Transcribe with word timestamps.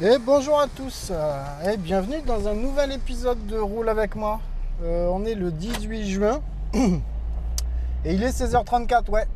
Et 0.00 0.16
bonjour 0.24 0.60
à 0.60 0.68
tous 0.68 1.10
euh, 1.10 1.72
et 1.72 1.76
bienvenue 1.76 2.22
dans 2.24 2.46
un 2.46 2.54
nouvel 2.54 2.92
épisode 2.92 3.44
de 3.48 3.58
Roule 3.58 3.88
avec 3.88 4.14
moi. 4.14 4.38
Euh, 4.84 5.08
on 5.12 5.24
est 5.24 5.34
le 5.34 5.50
18 5.50 6.06
juin 6.06 6.40
et 6.72 8.14
il 8.14 8.22
est 8.22 8.28
16h34, 8.28 9.10
ouais. 9.10 9.26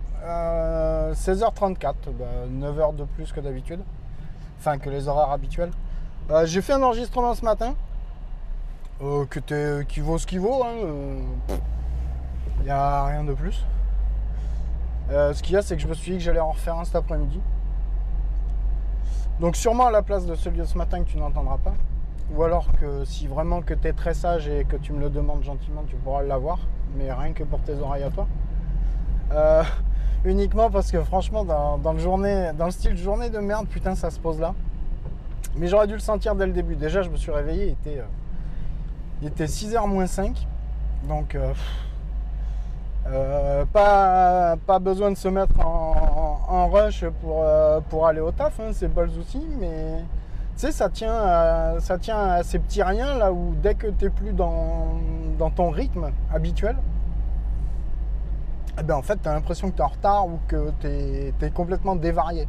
16h34, 1.15 1.95
9 2.49 2.79
h 2.79 2.95
de 2.95 3.03
plus 3.03 3.33
que 3.33 3.41
d'habitude. 3.41 3.81
Enfin 4.61 4.79
que 4.79 4.89
les 4.89 5.09
horaires 5.09 5.33
habituels. 5.33 5.73
Euh, 6.31 6.47
J'ai 6.47 6.63
fait 6.63 6.75
un 6.75 6.83
enregistrement 6.85 7.35
ce 7.35 7.45
matin 7.45 7.75
que 9.01 9.83
qui 9.83 9.99
vaut 9.99 10.17
ce 10.19 10.29
qu'il 10.29 10.39
vaut. 10.39 10.65
Il 12.61 12.63
n'y 12.63 12.71
a 12.71 13.07
rien 13.07 13.25
de 13.25 13.35
plus. 13.35 13.65
ce 15.11 15.43
qu'il 15.43 15.55
y 15.55 15.57
a, 15.57 15.63
c'est 15.63 15.75
que 15.75 15.83
je 15.83 15.89
me 15.89 15.95
suis 15.95 16.13
dit 16.13 16.19
que 16.19 16.23
j'allais 16.23 16.39
en 16.39 16.53
refaire 16.53 16.77
un 16.77 16.85
cet 16.85 16.95
après-midi. 16.95 17.41
Donc 19.43 19.57
sûrement 19.57 19.87
à 19.87 19.91
la 19.91 20.03
place 20.03 20.25
de 20.25 20.37
celui 20.37 20.61
de 20.61 20.65
ce 20.65 20.79
matin 20.79 21.03
que 21.03 21.11
tu 21.11 21.19
n'entendras 21.19 21.59
pas. 21.59 21.75
Ou 22.33 22.45
alors 22.45 22.69
que 22.81 23.05
si 23.05 23.27
vraiment 23.27 23.61
que 23.61 23.75
tu 23.75 23.89
es 23.89 23.93
très 23.93 24.15
sage 24.15 24.47
et 24.47 24.65
que 24.65 24.77
tu 24.77 24.93
me 24.93 25.01
le 25.01 25.11
demandes 25.11 25.43
gentiment, 25.43 25.83
tu 25.89 25.97
pourras 25.97 26.23
l'avoir. 26.23 26.61
Mais 26.97 27.13
rien 27.13 27.33
que 27.33 27.43
pour 27.43 27.61
tes 27.61 27.75
oreilles 27.75 28.05
à 28.05 28.11
toi. 28.11 28.29
Euh, 29.33 29.65
uniquement 30.25 30.71
parce 30.71 30.93
que 30.93 31.03
franchement, 31.03 31.45
dans, 31.45 31.93
le 31.93 31.99
journée, 31.99 32.53
dans 32.57 32.67
le 32.67 32.71
style 32.71 32.97
journée 32.97 33.31
de 33.31 33.39
merde, 33.41 33.67
putain, 33.67 33.97
ça 33.97 34.11
se 34.11 34.21
pose 34.21 34.39
là. 34.39 34.55
Mais 35.57 35.67
j'aurais 35.67 35.89
dû 35.89 35.95
le 35.95 35.99
sentir 35.99 36.37
dès 36.37 36.47
le 36.47 36.53
début. 36.53 36.77
Déjà, 36.77 37.03
je 37.03 37.11
me 37.11 37.17
suis 37.17 37.33
réveillé, 37.33 37.65
il 37.67 37.73
était, 37.73 37.99
euh, 37.99 38.05
il 39.23 39.27
était 39.27 39.47
6h 39.47 39.89
moins 39.89 40.07
5. 40.07 40.47
Donc, 41.09 41.37
euh, 43.09 43.65
pas, 43.73 44.57
pas 44.69 44.79
besoin 44.79 45.11
de 45.11 45.17
se 45.17 45.27
mettre 45.27 45.59
en, 45.67 45.82
rush 46.53 47.05
pour, 47.21 47.43
euh, 47.43 47.81
pour 47.89 48.07
aller 48.07 48.21
au 48.21 48.31
taf, 48.31 48.61
hein, 48.61 48.71
c'est 48.73 48.89
pas 48.89 49.03
le 49.03 49.11
souci, 49.11 49.45
mais 49.59 50.05
tu 50.57 50.67
sais, 50.67 50.73
ça 50.73 50.89
tient, 50.89 51.79
ça 51.81 51.99
tient 51.99 52.19
à 52.19 52.43
ces 52.43 52.59
petits 52.59 52.83
riens 52.83 53.17
là 53.17 53.33
où 53.33 53.55
dès 53.63 53.75
que 53.75 53.87
tu 53.89 54.11
plus 54.11 54.33
dans, 54.33 54.99
dans, 55.39 55.51
ton 55.51 55.71
rythme 55.71 56.11
habituel, 56.33 56.77
eh 58.79 58.83
ben, 58.83 58.97
en 58.97 59.03
fait, 59.03 59.19
tu 59.23 59.29
as 59.29 59.35
l'impression 59.35 59.71
que 59.71 59.77
tu 59.77 59.81
es 59.81 59.85
en 59.85 59.89
retard 59.89 60.27
ou 60.27 60.39
que 60.49 60.71
tu 60.81 60.87
es, 60.87 61.51
complètement 61.51 61.97
dévarié. 61.97 62.49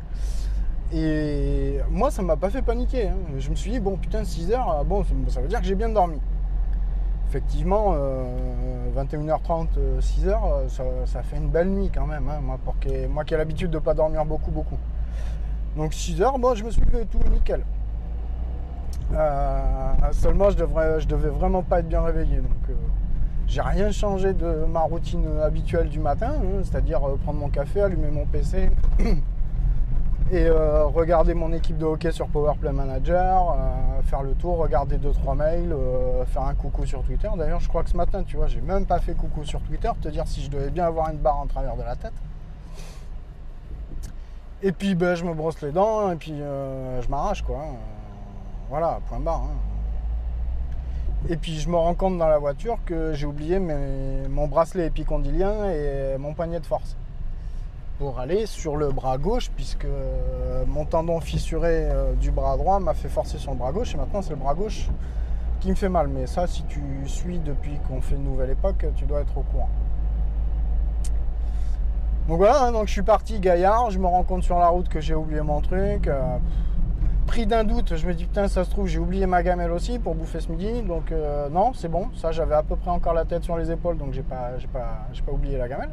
Et 0.93 1.79
moi, 1.89 2.11
ça 2.11 2.21
m'a 2.21 2.35
pas 2.35 2.49
fait 2.49 2.61
paniquer. 2.61 3.07
Hein. 3.07 3.17
Je 3.39 3.49
me 3.49 3.55
suis 3.55 3.71
dit, 3.71 3.79
bon, 3.79 3.97
putain, 3.97 4.23
6 4.23 4.51
heures, 4.51 4.85
bon, 4.85 5.03
ça 5.27 5.41
veut 5.41 5.47
dire 5.47 5.59
que 5.59 5.65
j'ai 5.65 5.75
bien 5.75 5.89
dormi 5.89 6.19
effectivement, 7.33 7.95
21h30, 8.95 9.67
euh, 9.77 9.99
6h, 9.99 10.27
euh, 10.27 10.67
euh, 10.79 11.05
ça, 11.07 11.23
fait 11.23 11.38
une 11.38 11.49
belle 11.49 11.69
nuit 11.69 11.89
quand 11.94 12.05
même. 12.05 12.29
Hein, 12.29 12.39
moi, 12.44 12.59
pour 12.63 12.75
moi 13.09 13.23
qui 13.23 13.33
ai 13.33 13.38
l'habitude 13.38 13.71
de 13.71 13.77
ne 13.77 13.81
pas 13.81 13.95
dormir 13.95 14.23
beaucoup, 14.23 14.51
beaucoup. 14.51 14.77
Donc 15.75 15.94
6h, 15.94 16.39
moi 16.39 16.53
je 16.53 16.63
me 16.63 16.69
suis 16.69 16.81
levé 16.81 17.07
tout 17.07 17.17
nickel. 17.31 17.63
seulement, 20.11 20.51
je, 20.51 20.57
devrais, 20.57 21.01
je 21.01 21.07
devais 21.07 21.29
vraiment 21.29 21.63
pas 21.63 21.79
être 21.79 21.89
bien 21.89 22.01
réveillé. 22.01 22.38
Donc, 22.38 22.77
j'ai 23.47 23.61
rien 23.61 23.91
changé 23.91 24.33
de 24.33 24.65
ma 24.69 24.81
routine 24.81 25.25
habituelle 25.44 25.89
du 25.89 26.00
matin, 26.00 26.33
hein, 26.38 26.61
c'est-à-dire 26.63 27.00
prendre 27.23 27.39
mon 27.39 27.50
café, 27.50 27.81
allumer 27.81 28.11
mon 28.11 28.25
PC. 28.25 28.69
et 30.33 30.47
euh, 30.47 30.85
regarder 30.85 31.35
mon 31.35 31.53
équipe 31.53 31.77
de 31.77 31.85
hockey 31.85 32.11
sur 32.11 32.27
Powerplay 32.27 32.71
Manager, 32.71 33.51
euh, 33.51 34.01
faire 34.01 34.23
le 34.23 34.33
tour, 34.33 34.57
regarder 34.57 34.97
2-3 34.97 35.35
mails, 35.35 35.71
euh, 35.71 36.25
faire 36.25 36.41
un 36.41 36.55
coucou 36.55 36.88
sur 36.88 37.03
Twitter. 37.03 37.29
D'ailleurs, 37.38 37.59
je 37.59 37.69
crois 37.69 37.83
que 37.83 37.91
ce 37.91 37.97
matin, 37.97 38.23
tu 38.23 38.38
vois, 38.38 38.47
j'ai 38.47 38.59
même 38.59 38.88
pas 38.88 38.97
fait 38.97 39.13
coucou 39.13 39.45
sur 39.45 39.61
Twitter, 39.61 39.91
te 40.01 40.07
dire 40.07 40.25
si 40.25 40.41
je 40.41 40.49
devais 40.49 40.71
bien 40.71 40.85
avoir 40.85 41.11
une 41.11 41.19
barre 41.19 41.38
en 41.38 41.45
travers 41.45 41.75
de 41.75 41.83
la 41.83 41.95
tête. 41.95 42.13
Et 44.63 44.71
puis, 44.71 44.95
ben, 44.95 45.13
je 45.13 45.23
me 45.23 45.35
brosse 45.35 45.61
les 45.61 45.71
dents 45.71 46.11
et 46.11 46.16
puis 46.16 46.35
je 46.35 47.09
m'arrache, 47.09 47.44
quoi. 47.44 47.59
voilà, 48.69 49.01
point 49.09 49.19
barre. 49.19 49.44
Hein. 49.44 51.29
Et 51.29 51.38
puis, 51.38 51.59
je 51.59 51.69
me 51.69 51.75
rends 51.75 51.94
compte 51.94 52.17
dans 52.17 52.27
la 52.27 52.39
voiture 52.39 52.79
que 52.85 53.13
j'ai 53.13 53.27
oublié 53.27 53.59
mon 53.59 54.47
bracelet 54.47 54.88
épicondylien 54.88 55.69
et 55.69 56.17
mon 56.17 56.33
poignet 56.33 56.59
de 56.59 56.65
force 56.65 56.97
pour 57.99 58.19
aller 58.19 58.45
sur 58.45 58.75
le 58.75 58.91
bras 58.91 59.17
gauche 59.17 59.51
puisque 59.55 59.85
euh, 59.85 60.63
mon 60.67 60.85
tendon 60.85 61.19
fissuré 61.19 61.89
euh, 61.89 62.13
du 62.15 62.31
bras 62.31 62.57
droit 62.57 62.79
m'a 62.79 62.93
fait 62.93 63.09
forcer 63.09 63.37
sur 63.37 63.51
le 63.51 63.57
bras 63.57 63.71
gauche 63.71 63.93
et 63.93 63.97
maintenant 63.97 64.21
c'est 64.21 64.31
le 64.31 64.37
bras 64.37 64.55
gauche 64.55 64.89
qui 65.59 65.69
me 65.69 65.75
fait 65.75 65.89
mal. 65.89 66.07
Mais 66.07 66.27
ça, 66.27 66.47
si 66.47 66.63
tu 66.63 66.81
suis 67.05 67.39
depuis 67.39 67.77
qu'on 67.87 68.01
fait 68.01 68.15
une 68.15 68.25
nouvelle 68.25 68.49
époque, 68.49 68.85
tu 68.95 69.05
dois 69.05 69.21
être 69.21 69.37
au 69.37 69.43
courant. 69.43 69.69
Donc 72.27 72.37
voilà, 72.37 72.63
hein, 72.63 72.71
donc 72.71 72.87
je 72.87 72.93
suis 72.93 73.03
parti 73.03 73.39
gaillard, 73.39 73.91
je 73.91 74.00
me 74.00 74.07
rends 74.07 74.23
compte 74.23 74.44
sur 74.44 74.57
la 74.57 74.69
route 74.69 74.88
que 74.88 75.01
j'ai 75.01 75.13
oublié 75.13 75.41
mon 75.41 75.62
truc. 75.62 76.07
Euh, 76.07 76.38
pris 77.27 77.45
d'un 77.45 77.63
doute, 77.63 77.95
je 77.95 78.07
me 78.07 78.13
dis 78.13 78.25
putain 78.25 78.47
ça 78.47 78.63
se 78.63 78.69
trouve 78.69 78.88
j'ai 78.88 79.00
oublié 79.00 79.25
ma 79.25 79.44
gamelle 79.44 79.71
aussi 79.71 80.00
pour 80.00 80.15
bouffer 80.15 80.39
ce 80.39 80.51
midi. 80.51 80.81
Donc 80.81 81.13
non, 81.51 81.73
c'est 81.73 81.89
bon, 81.89 82.09
ça 82.15 82.31
j'avais 82.31 82.56
à 82.56 82.63
peu 82.63 82.75
près 82.75 82.91
encore 82.91 83.13
la 83.13 83.25
tête 83.25 83.44
sur 83.44 83.57
les 83.57 83.71
épaules, 83.71 83.97
donc 83.97 84.13
j'ai 84.13 84.23
pas, 84.23 84.51
pas, 84.71 85.07
pas 85.25 85.31
oublié 85.31 85.57
la 85.57 85.68
gamelle. 85.68 85.91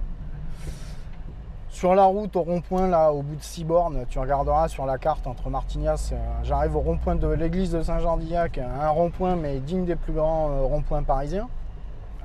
Sur 1.71 1.95
la 1.95 2.05
route 2.05 2.35
au 2.35 2.43
rond-point, 2.43 2.89
là, 2.89 3.13
au 3.13 3.23
bout 3.23 3.37
de 3.37 3.43
6 3.43 3.65
bornes, 3.65 4.05
tu 4.11 4.19
regarderas 4.19 4.67
sur 4.67 4.87
la 4.87 4.99
carte 4.99 5.29
entre 5.29 5.49
Martignas, 5.51 6.11
euh, 6.13 6.17
j'arrive 6.43 6.75
au 6.75 6.81
rond-point 6.81 7.15
de 7.15 7.29
l'église 7.29 7.71
de 7.71 7.81
Saint-Jean-d'Illac, 7.81 8.59
un 8.59 8.89
rond-point, 8.89 9.37
mais 9.37 9.61
digne 9.61 9.85
des 9.85 9.95
plus 9.95 10.13
grands 10.13 10.51
euh, 10.51 10.63
ronds-points 10.63 11.05
parisiens. 11.05 11.49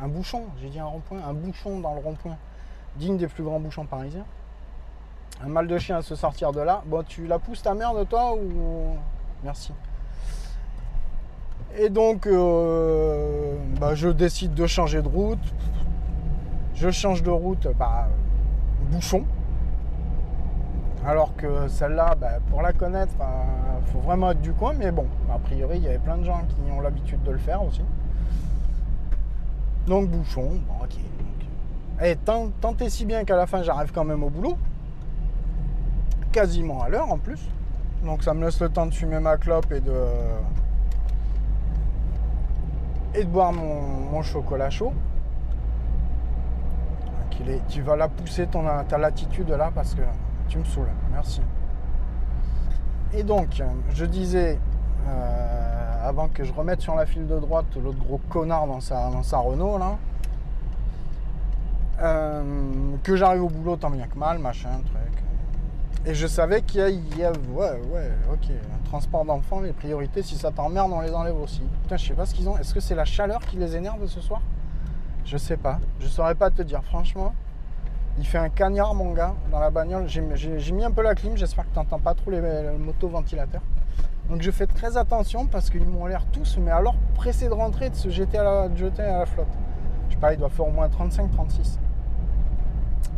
Un 0.01 0.07
bouchon, 0.07 0.45
j'ai 0.59 0.69
dit 0.69 0.79
un 0.79 0.85
rond-point, 0.85 1.19
un 1.25 1.33
bouchon 1.33 1.79
dans 1.79 1.93
le 1.93 1.99
rond-point, 1.99 2.37
digne 2.95 3.17
des 3.17 3.27
plus 3.27 3.43
grands 3.43 3.59
bouchons 3.59 3.85
parisiens. 3.85 4.25
Un 5.43 5.47
mal 5.47 5.67
de 5.67 5.77
chien 5.77 5.97
à 5.97 6.01
se 6.01 6.15
sortir 6.15 6.51
de 6.51 6.61
là. 6.61 6.81
Bon, 6.87 7.03
tu 7.03 7.27
la 7.27 7.37
pousses 7.37 7.61
ta 7.61 7.75
merde, 7.75 8.07
toi, 8.09 8.33
ou. 8.33 8.95
Merci. 9.43 9.73
Et 11.77 11.89
donc, 11.89 12.25
euh, 12.25 13.55
bah, 13.79 13.93
je 13.93 14.09
décide 14.09 14.55
de 14.55 14.65
changer 14.65 15.03
de 15.03 15.07
route. 15.07 15.53
Je 16.73 16.89
change 16.89 17.21
de 17.21 17.29
route, 17.29 17.67
bah, 17.77 18.07
bouchon. 18.85 19.23
Alors 21.05 21.35
que 21.35 21.67
celle-là, 21.67 22.15
bah, 22.15 22.39
pour 22.49 22.61
la 22.61 22.73
connaître, 22.73 23.13
faut 23.85 23.99
vraiment 23.99 24.31
être 24.31 24.41
du 24.41 24.53
coin, 24.53 24.73
mais 24.73 24.91
bon, 24.91 25.05
a 25.33 25.37
priori, 25.37 25.77
il 25.77 25.83
y 25.83 25.87
avait 25.87 25.99
plein 25.99 26.17
de 26.17 26.23
gens 26.23 26.41
qui 26.49 26.71
ont 26.71 26.81
l'habitude 26.81 27.21
de 27.23 27.31
le 27.31 27.37
faire 27.37 27.63
aussi. 27.63 27.81
Donc 29.87 30.09
bouchon, 30.09 30.49
bon 30.67 30.83
ok. 30.83 30.95
Et 32.03 32.15
tant, 32.15 32.49
tant 32.59 32.75
et 32.77 32.89
si 32.89 33.05
bien 33.05 33.23
qu'à 33.23 33.35
la 33.35 33.45
fin, 33.45 33.61
j'arrive 33.61 33.91
quand 33.93 34.03
même 34.03 34.23
au 34.23 34.29
boulot. 34.29 34.57
Quasiment 36.31 36.81
à 36.81 36.89
l'heure 36.89 37.11
en 37.11 37.17
plus. 37.17 37.39
Donc 38.03 38.23
ça 38.23 38.33
me 38.33 38.43
laisse 38.43 38.59
le 38.59 38.69
temps 38.69 38.87
de 38.87 38.93
fumer 38.93 39.19
ma 39.19 39.37
clope 39.37 39.71
et 39.71 39.79
de. 39.79 39.93
et 43.13 43.23
de 43.23 43.29
boire 43.29 43.53
mon 43.53 44.21
chocolat 44.23 44.69
chaud. 44.69 44.93
Tu 47.69 47.81
vas 47.81 47.95
la 47.95 48.07
pousser 48.07 48.47
ton, 48.47 48.63
ta 48.87 48.97
latitude 48.97 49.49
là 49.49 49.71
parce 49.73 49.93
que 49.93 50.01
tu 50.47 50.57
me 50.57 50.63
saoules. 50.63 50.87
Merci. 51.11 51.41
Et 53.13 53.23
donc, 53.23 53.61
je 53.93 54.05
disais, 54.05 54.57
euh, 55.07 56.07
avant 56.07 56.27
que 56.27 56.43
je 56.43 56.53
remette 56.53 56.81
sur 56.81 56.95
la 56.95 57.05
file 57.05 57.27
de 57.27 57.39
droite 57.39 57.65
l'autre 57.81 57.99
gros 57.99 58.19
connard 58.29 58.67
dans 58.67 58.79
sa, 58.81 59.09
dans 59.09 59.23
sa 59.23 59.37
Renault 59.39 59.77
là, 59.77 59.97
euh, 62.01 62.41
que 63.03 63.15
j'arrive 63.15 63.43
au 63.43 63.49
boulot 63.49 63.77
tant 63.77 63.89
bien 63.89 64.07
que 64.07 64.17
mal, 64.17 64.39
machin, 64.39 64.69
truc. 64.85 65.23
Et 66.05 66.13
je 66.13 66.27
savais 66.27 66.61
qu'il 66.61 66.81
y 67.15 67.19
y 67.19 67.23
a- 67.23 67.31
ouais, 67.31 67.79
ouais, 67.91 68.11
ok, 68.31 68.51
transport 68.85 69.25
d'enfants, 69.25 69.61
les 69.61 69.71
priorités, 69.73 70.21
si 70.21 70.35
ça 70.35 70.51
t'emmerde, 70.51 70.91
on 70.93 71.01
les 71.01 71.13
enlève 71.13 71.37
aussi. 71.39 71.61
Putain, 71.83 71.97
je 71.97 72.07
sais 72.07 72.13
pas 72.13 72.25
ce 72.25 72.33
qu'ils 72.35 72.47
ont. 72.49 72.57
Est-ce 72.57 72.73
que 72.73 72.79
c'est 72.79 72.95
la 72.95 73.05
chaleur 73.05 73.39
qui 73.41 73.57
les 73.57 73.75
énerve 73.75 74.05
ce 74.07 74.21
soir? 74.21 74.41
Je 75.25 75.37
sais 75.37 75.57
pas. 75.57 75.79
Je 75.99 76.07
saurais 76.07 76.35
pas 76.35 76.49
te 76.51 76.61
dire, 76.61 76.83
franchement. 76.83 77.33
Il 78.17 78.25
fait 78.25 78.37
un 78.37 78.49
cagnard, 78.49 78.93
mon 78.93 79.11
gars, 79.11 79.33
dans 79.51 79.59
la 79.59 79.69
bagnole. 79.69 80.07
J'ai 80.07 80.21
mis 80.71 80.85
un 80.85 80.91
peu 80.91 81.01
la 81.01 81.15
clim, 81.15 81.35
j'espère 81.35 81.65
que 81.69 81.75
t'entends 81.75 81.99
pas 81.99 82.13
trop 82.13 82.31
les, 82.31 82.39
le 82.39 82.77
motoventilateur. 82.77 83.61
Donc 84.29 84.41
je 84.41 84.49
fais 84.51 84.65
très 84.67 84.97
attention 84.97 85.45
parce 85.45 85.69
qu'ils 85.69 85.85
m'ont 85.85 86.05
l'air 86.05 86.25
tous, 86.31 86.57
mais 86.57 86.71
alors 86.71 86.95
pressés 87.13 87.47
de 87.47 87.53
rentrer, 87.53 87.89
de 87.89 87.95
se 87.95 88.09
jeter 88.09 88.37
à 88.37 88.43
la, 88.43 88.61
à 88.63 89.19
la 89.19 89.25
flotte. 89.25 89.47
Je 90.09 90.13
sais 90.13 90.19
pas, 90.19 90.33
il 90.33 90.39
doit 90.39 90.49
faire 90.49 90.67
au 90.67 90.71
moins 90.71 90.87
35-36. 90.87 91.77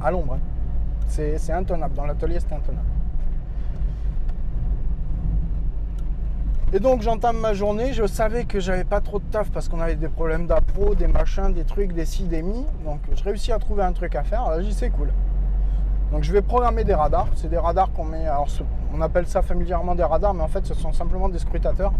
À 0.03 0.11
l'ombre. 0.11 0.33
hein. 0.33 0.39
C'est 1.07 1.51
intenable. 1.51 1.93
Dans 1.93 2.05
l'atelier, 2.05 2.39
c'était 2.39 2.55
intenable. 2.55 2.81
Et 6.73 6.81
donc 6.81 7.01
j'entame 7.01 7.37
ma 7.37 7.53
journée, 7.53 7.93
je 7.93 8.05
savais 8.05 8.43
que 8.43 8.59
j'avais 8.59 8.83
pas 8.83 8.99
trop 8.99 9.19
de 9.19 9.23
taf 9.23 9.49
parce 9.51 9.69
qu'on 9.69 9.79
avait 9.79 9.95
des 9.95 10.09
problèmes 10.09 10.47
d'appro, 10.47 10.95
des 10.95 11.07
machins, 11.07 11.53
des 11.53 11.63
trucs, 11.63 11.93
des 11.93 12.03
ci, 12.03 12.23
des 12.23 12.41
mi. 12.41 12.65
Donc 12.83 12.99
je 13.15 13.23
réussis 13.23 13.53
à 13.53 13.57
trouver 13.57 13.83
un 13.83 13.93
truc 13.93 14.15
à 14.15 14.23
faire, 14.23 14.51
je 14.57 14.63
dis 14.63 14.73
c'est 14.73 14.89
cool. 14.89 15.13
Donc 16.11 16.23
je 16.23 16.33
vais 16.33 16.41
programmer 16.41 16.83
des 16.83 16.93
radars. 16.93 17.27
C'est 17.35 17.49
des 17.49 17.57
radars 17.57 17.93
qu'on 17.93 18.03
met, 18.03 18.27
alors 18.27 18.49
on 18.93 18.99
appelle 18.99 19.27
ça 19.27 19.41
familièrement 19.41 19.95
des 19.95 20.03
radars, 20.03 20.33
mais 20.33 20.43
en 20.43 20.49
fait 20.49 20.65
ce 20.65 20.73
sont 20.73 20.91
simplement 20.91 21.29
des 21.29 21.39
scrutateurs 21.39 21.93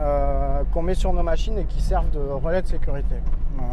euh, 0.00 0.62
qu'on 0.72 0.82
met 0.82 0.94
sur 0.94 1.12
nos 1.12 1.22
machines 1.22 1.58
et 1.58 1.64
qui 1.64 1.82
servent 1.82 2.10
de 2.10 2.20
relais 2.20 2.62
de 2.62 2.66
sécurité. 2.66 3.16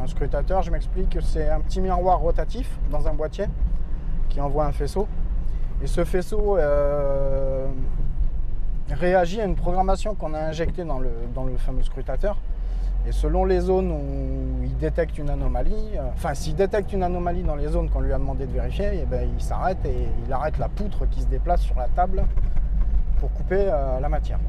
Un 0.04 0.08
scrutateur, 0.08 0.64
je 0.64 0.72
m'explique, 0.72 1.18
c'est 1.22 1.50
un 1.50 1.62
petit 1.62 1.80
miroir 1.80 2.20
rotatif 2.20 2.78
dans 2.92 3.08
un 3.08 3.14
boîtier 3.14 3.46
qui 4.28 4.42
envoie 4.42 4.66
un 4.66 4.74
faisceau. 4.74 5.08
Et 5.82 5.88
ce 5.88 6.04
faisceau 6.04 6.58
euh, 6.58 7.68
réagit 8.94 9.42
à 9.42 9.46
une 9.46 9.56
programmation 9.56 10.16
qu'on 10.16 10.34
a 10.34 10.40
injectée 10.40 10.84
dans 10.84 11.00
le, 11.00 11.12
dans 11.34 11.44
le 11.44 11.58
fameux 11.58 11.84
scrutateur. 11.84 12.38
Et 13.08 13.12
selon 13.12 13.46
les 13.46 13.62
zones 13.62 13.92
où 13.92 14.64
il 14.64 14.78
détecte 14.78 15.18
une 15.18 15.32
anomalie, 15.32 15.98
euh, 15.98 16.02
enfin 16.14 16.36
s'il 16.36 16.56
détecte 16.56 16.94
une 16.94 17.02
anomalie 17.02 17.42
dans 17.42 17.56
les 17.56 17.68
zones 17.68 17.90
qu'on 17.90 18.02
lui 18.02 18.14
a 18.14 18.20
demandé 18.20 18.46
de 18.46 18.52
vérifier, 18.52 18.90
eh 18.94 19.06
ben, 19.06 19.28
il 19.34 19.42
s'arrête 19.42 19.84
et 19.86 20.08
il 20.24 20.32
arrête 20.32 20.60
la 20.60 20.70
poutre 20.70 21.10
qui 21.10 21.22
se 21.22 21.26
déplace 21.26 21.62
sur 21.62 21.76
la 21.76 21.88
table 21.88 22.24
pour 23.20 23.32
couper 23.32 23.66
euh, 23.68 24.00
la 24.00 24.08
matière. 24.08 24.40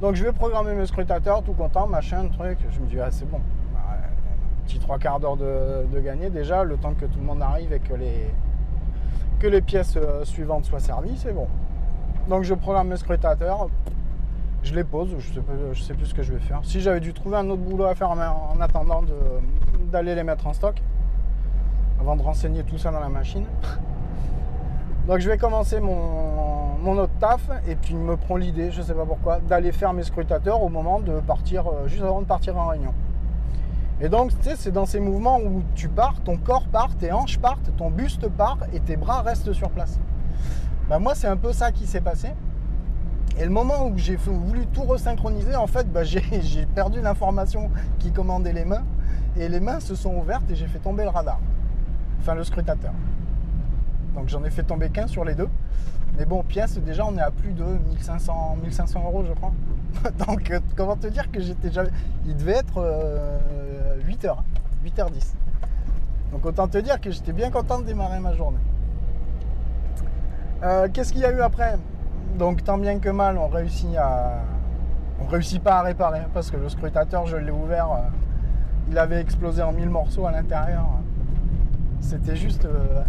Donc 0.00 0.14
je 0.14 0.24
vais 0.24 0.32
programmer 0.32 0.74
mes 0.74 0.86
scrutateurs, 0.86 1.42
tout 1.42 1.52
content, 1.52 1.86
machin, 1.86 2.28
truc. 2.28 2.58
Je 2.70 2.80
me 2.80 2.86
dis, 2.86 2.98
ah, 2.98 3.10
c'est 3.10 3.28
bon. 3.30 3.36
Ouais, 3.36 3.80
un 3.80 4.66
petit 4.66 4.78
trois 4.78 4.98
quarts 4.98 5.20
d'heure 5.20 5.36
de, 5.36 5.84
de 5.92 6.00
gagner 6.00 6.30
déjà, 6.30 6.64
le 6.64 6.76
temps 6.78 6.94
que 6.94 7.04
tout 7.04 7.18
le 7.18 7.26
monde 7.26 7.42
arrive 7.42 7.74
et 7.74 7.78
que 7.78 7.94
les, 7.94 8.30
que 9.38 9.46
les 9.46 9.60
pièces 9.60 9.96
euh, 9.96 10.24
suivantes 10.24 10.64
soient 10.64 10.80
servies, 10.80 11.16
c'est 11.16 11.32
bon. 11.32 11.46
Donc 12.28 12.44
je 12.44 12.54
programme 12.54 12.88
mes 12.88 12.96
scrutateurs, 12.96 13.68
je 14.62 14.74
les 14.74 14.84
pose, 14.84 15.14
je 15.18 15.32
sais, 15.32 15.86
sais 15.86 15.94
plus 15.94 16.06
ce 16.06 16.14
que 16.14 16.22
je 16.22 16.32
vais 16.32 16.40
faire. 16.40 16.60
Si 16.62 16.80
j'avais 16.80 17.00
dû 17.00 17.12
trouver 17.12 17.36
un 17.36 17.48
autre 17.50 17.62
boulot 17.62 17.84
à 17.84 17.94
faire 17.94 18.10
en, 18.10 18.18
en 18.18 18.60
attendant 18.60 19.02
d'aller 19.90 20.14
les 20.14 20.22
mettre 20.22 20.46
en 20.46 20.52
stock, 20.52 20.80
avant 22.00 22.16
de 22.16 22.22
renseigner 22.22 22.64
tout 22.64 22.78
ça 22.78 22.90
dans 22.90 23.00
la 23.00 23.08
machine. 23.08 23.44
Donc 25.08 25.18
je 25.18 25.28
vais 25.28 25.38
commencer 25.38 25.80
mon, 25.80 26.76
mon 26.82 26.98
autre 26.98 27.12
taf 27.20 27.40
et 27.68 27.76
puis 27.76 27.94
me 27.94 28.16
prend 28.16 28.36
l'idée, 28.36 28.70
je 28.70 28.82
sais 28.82 28.94
pas 28.94 29.06
pourquoi, 29.06 29.38
d'aller 29.40 29.72
faire 29.72 29.92
mes 29.92 30.02
scrutateurs 30.02 30.62
au 30.62 30.68
moment 30.68 31.00
de 31.00 31.20
partir, 31.20 31.66
euh, 31.66 31.86
juste 31.86 32.02
avant 32.02 32.20
de 32.20 32.26
partir 32.26 32.56
en 32.56 32.66
réunion. 32.66 32.92
Et 34.00 34.08
donc, 34.08 34.30
tu 34.30 34.48
sais, 34.48 34.56
c'est 34.56 34.72
dans 34.72 34.86
ces 34.86 34.98
mouvements 34.98 35.38
où 35.38 35.62
tu 35.76 35.88
pars, 35.88 36.20
ton 36.24 36.36
corps 36.36 36.66
part, 36.66 36.96
tes 36.96 37.12
hanches 37.12 37.38
partent, 37.38 37.70
ton 37.76 37.90
buste 37.90 38.28
part 38.28 38.58
et 38.72 38.80
tes 38.80 38.96
bras 38.96 39.22
restent 39.22 39.52
sur 39.52 39.70
place. 39.70 40.00
Bah, 40.88 40.98
moi, 40.98 41.14
c'est 41.14 41.28
un 41.28 41.36
peu 41.36 41.52
ça 41.52 41.72
qui 41.72 41.86
s'est 41.86 42.00
passé. 42.00 42.28
Et 43.38 43.44
le 43.44 43.50
moment 43.50 43.86
où 43.86 43.96
j'ai 43.96 44.16
voulu 44.16 44.66
tout 44.66 44.82
resynchroniser, 44.82 45.56
en 45.56 45.66
fait, 45.66 45.90
bah, 45.90 46.04
j'ai 46.04 46.66
perdu 46.74 47.00
l'information 47.00 47.70
qui 47.98 48.12
commandait 48.12 48.52
les 48.52 48.64
mains. 48.64 48.84
Et 49.36 49.48
les 49.48 49.60
mains 49.60 49.80
se 49.80 49.94
sont 49.94 50.14
ouvertes 50.14 50.50
et 50.50 50.54
j'ai 50.54 50.66
fait 50.66 50.78
tomber 50.78 51.04
le 51.04 51.08
radar. 51.08 51.40
Enfin, 52.20 52.34
le 52.34 52.44
scrutateur. 52.44 52.92
Donc 54.14 54.28
j'en 54.28 54.44
ai 54.44 54.50
fait 54.50 54.62
tomber 54.62 54.90
qu'un 54.90 55.06
sur 55.06 55.24
les 55.24 55.34
deux. 55.34 55.48
Mais 56.18 56.26
bon, 56.26 56.42
pièce, 56.42 56.76
déjà, 56.78 57.06
on 57.06 57.16
est 57.16 57.22
à 57.22 57.30
plus 57.30 57.52
de 57.52 57.64
1500, 57.64 58.58
1500 58.62 59.02
euros, 59.06 59.24
je 59.26 59.32
crois. 59.32 59.52
Donc, 60.26 60.50
euh, 60.50 60.60
comment 60.76 60.96
te 60.96 61.06
dire 61.06 61.30
que 61.30 61.40
j'étais 61.40 61.72
jamais. 61.72 61.88
Il 62.26 62.36
devait 62.36 62.58
être 62.58 62.84
8h, 64.06 64.36
8h10. 64.84 65.32
Donc, 66.32 66.44
autant 66.44 66.68
te 66.68 66.76
dire 66.76 67.00
que 67.00 67.10
j'étais 67.10 67.32
bien 67.32 67.50
content 67.50 67.78
de 67.78 67.86
démarrer 67.86 68.20
ma 68.20 68.34
journée. 68.34 68.58
Euh, 70.62 70.88
Qu'est-ce 70.92 71.12
qu'il 71.12 71.22
y 71.22 71.24
a 71.24 71.32
eu 71.32 71.40
après? 71.40 71.76
Donc, 72.38 72.62
tant 72.62 72.78
bien 72.78 72.98
que 72.98 73.08
mal, 73.08 73.36
on 73.36 73.48
réussit 73.48 73.96
à. 73.96 74.38
On 75.20 75.26
réussit 75.26 75.62
pas 75.62 75.78
à 75.78 75.82
réparer 75.82 76.22
parce 76.32 76.50
que 76.50 76.56
le 76.56 76.68
scrutateur, 76.68 77.26
je 77.26 77.36
l'ai 77.36 77.50
ouvert, 77.50 77.92
euh, 77.92 77.98
il 78.90 78.98
avait 78.98 79.20
explosé 79.20 79.62
en 79.62 79.72
mille 79.72 79.90
morceaux 79.90 80.26
à 80.26 80.32
l'intérieur. 80.32 80.84
C'était 82.00 82.36
juste 82.36 82.64
euh, 82.64 83.02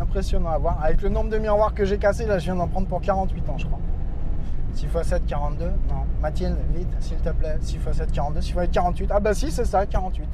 impressionnant 0.00 0.50
à 0.50 0.58
voir. 0.58 0.82
Avec 0.82 1.02
le 1.02 1.08
nombre 1.08 1.30
de 1.30 1.38
miroirs 1.38 1.74
que 1.74 1.84
j'ai 1.84 1.98
cassés, 1.98 2.26
là, 2.26 2.38
je 2.38 2.44
viens 2.44 2.56
d'en 2.56 2.68
prendre 2.68 2.86
pour 2.86 3.00
48 3.00 3.48
ans, 3.48 3.58
je 3.58 3.66
crois. 3.66 3.78
6 4.74 4.86
x 4.86 5.02
7, 5.02 5.26
42. 5.26 5.64
Non. 5.64 5.72
Mathilde, 6.20 6.56
vite, 6.74 6.88
s'il 7.00 7.18
te 7.18 7.30
plaît. 7.30 7.56
6 7.60 7.76
x 7.76 7.92
7, 7.92 8.12
42. 8.12 8.40
6 8.40 8.48
x 8.50 8.58
8, 8.58 8.70
48. 8.70 9.10
Ah 9.14 9.20
bah 9.20 9.34
si, 9.34 9.50
c'est 9.50 9.64
ça, 9.64 9.86
48. 9.86 10.26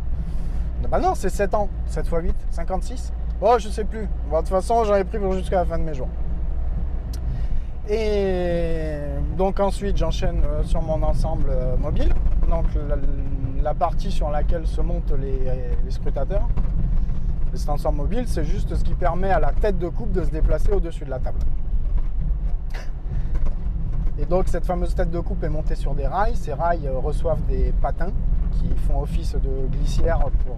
Bah 0.88 0.98
non, 0.98 1.14
c'est 1.14 1.30
7 1.30 1.54
ans. 1.54 1.68
7 1.86 2.06
x 2.06 2.16
8, 2.22 2.34
56. 2.50 3.12
Oh, 3.40 3.56
je 3.58 3.68
sais 3.68 3.84
plus. 3.84 4.02
De 4.02 4.36
toute 4.36 4.48
façon, 4.48 4.84
j'en 4.84 4.94
ai 4.94 5.04
pris 5.04 5.18
jusqu'à 5.32 5.56
la 5.56 5.64
fin 5.64 5.78
de 5.78 5.84
mes 5.84 5.94
jours. 5.94 6.08
Et 7.88 8.98
donc 9.36 9.58
ensuite, 9.58 9.96
j'enchaîne 9.96 10.42
euh, 10.44 10.62
sur 10.64 10.82
mon 10.82 11.02
ensemble 11.02 11.48
euh, 11.50 11.76
mobile. 11.76 12.12
Donc 12.48 12.66
la, 13.62 13.74
partie 13.74 14.10
sur 14.10 14.30
laquelle 14.30 14.66
se 14.66 14.80
montent 14.80 15.12
les, 15.18 15.90
scrutateurs. 15.90 16.48
Et 17.52 17.56
cet 17.56 17.68
ensemble 17.68 17.98
mobile, 17.98 18.24
c'est 18.26 18.44
juste 18.44 18.74
ce 18.74 18.84
qui 18.84 18.94
permet 18.94 19.30
à 19.30 19.40
la 19.40 19.52
tête 19.52 19.78
de 19.78 19.88
coupe 19.88 20.12
de 20.12 20.22
se 20.22 20.30
déplacer 20.30 20.72
au-dessus 20.72 21.04
de 21.04 21.10
la 21.10 21.18
table. 21.18 21.38
Et 24.18 24.26
donc 24.26 24.48
cette 24.48 24.66
fameuse 24.66 24.94
tête 24.94 25.10
de 25.10 25.20
coupe 25.20 25.42
est 25.44 25.48
montée 25.48 25.74
sur 25.74 25.94
des 25.94 26.06
rails. 26.06 26.36
Ces 26.36 26.52
rails 26.52 26.86
euh, 26.86 26.98
reçoivent 26.98 27.42
des 27.46 27.72
patins 27.80 28.12
qui 28.52 28.68
font 28.86 29.00
office 29.00 29.34
de 29.36 29.68
glissière 29.68 30.18
pour, 30.44 30.56